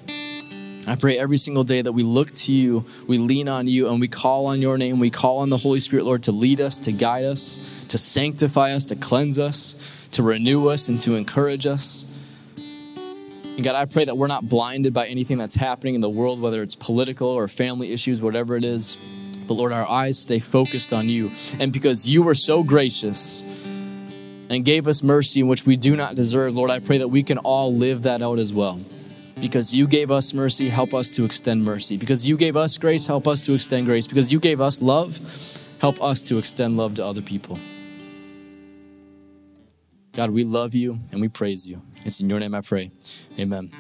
I 0.86 0.96
pray 0.96 1.18
every 1.18 1.38
single 1.38 1.64
day 1.64 1.80
that 1.80 1.92
we 1.92 2.02
look 2.02 2.30
to 2.32 2.52
you, 2.52 2.84
we 3.06 3.16
lean 3.16 3.48
on 3.48 3.66
you, 3.66 3.88
and 3.88 3.98
we 4.00 4.08
call 4.08 4.44
on 4.44 4.60
your 4.60 4.76
name. 4.76 4.98
We 4.98 5.08
call 5.08 5.38
on 5.38 5.48
the 5.48 5.56
Holy 5.56 5.80
Spirit, 5.80 6.04
Lord, 6.04 6.24
to 6.24 6.32
lead 6.32 6.60
us, 6.60 6.78
to 6.80 6.92
guide 6.92 7.24
us, 7.24 7.58
to 7.88 7.96
sanctify 7.96 8.72
us, 8.72 8.84
to 8.86 8.96
cleanse 8.96 9.38
us, 9.38 9.74
to 10.10 10.22
renew 10.22 10.68
us, 10.68 10.90
and 10.90 11.00
to 11.00 11.14
encourage 11.14 11.66
us. 11.66 12.04
And 12.56 13.64
God, 13.64 13.76
I 13.76 13.86
pray 13.86 14.04
that 14.04 14.18
we're 14.18 14.26
not 14.26 14.46
blinded 14.46 14.92
by 14.92 15.06
anything 15.06 15.38
that's 15.38 15.54
happening 15.54 15.94
in 15.94 16.02
the 16.02 16.10
world, 16.10 16.38
whether 16.38 16.62
it's 16.62 16.74
political 16.74 17.28
or 17.28 17.48
family 17.48 17.94
issues, 17.94 18.20
whatever 18.20 18.56
it 18.56 18.64
is. 18.64 18.98
But 19.46 19.54
Lord, 19.54 19.72
our 19.72 19.88
eyes 19.88 20.18
stay 20.18 20.38
focused 20.38 20.92
on 20.92 21.08
you. 21.08 21.30
And 21.58 21.72
because 21.72 22.08
you 22.08 22.22
were 22.22 22.34
so 22.34 22.62
gracious 22.62 23.40
and 24.48 24.64
gave 24.64 24.86
us 24.86 25.02
mercy 25.02 25.42
which 25.42 25.66
we 25.66 25.76
do 25.76 25.96
not 25.96 26.14
deserve, 26.14 26.56
Lord, 26.56 26.70
I 26.70 26.78
pray 26.78 26.98
that 26.98 27.08
we 27.08 27.22
can 27.22 27.38
all 27.38 27.74
live 27.74 28.02
that 28.02 28.22
out 28.22 28.38
as 28.38 28.52
well. 28.52 28.80
Because 29.40 29.74
you 29.74 29.86
gave 29.86 30.10
us 30.10 30.32
mercy, 30.32 30.68
help 30.68 30.94
us 30.94 31.10
to 31.10 31.24
extend 31.24 31.64
mercy. 31.64 31.96
Because 31.96 32.26
you 32.26 32.36
gave 32.36 32.56
us 32.56 32.78
grace, 32.78 33.06
help 33.06 33.26
us 33.26 33.44
to 33.46 33.54
extend 33.54 33.86
grace. 33.86 34.06
Because 34.06 34.32
you 34.32 34.40
gave 34.40 34.60
us 34.60 34.80
love, 34.80 35.18
help 35.80 36.02
us 36.02 36.22
to 36.22 36.38
extend 36.38 36.76
love 36.76 36.94
to 36.94 37.04
other 37.04 37.22
people. 37.22 37.58
God, 40.12 40.30
we 40.30 40.44
love 40.44 40.74
you 40.74 41.00
and 41.10 41.20
we 41.20 41.28
praise 41.28 41.66
you. 41.66 41.82
It's 42.04 42.20
in 42.20 42.30
your 42.30 42.38
name 42.38 42.54
I 42.54 42.60
pray. 42.60 42.92
Amen. 43.38 43.70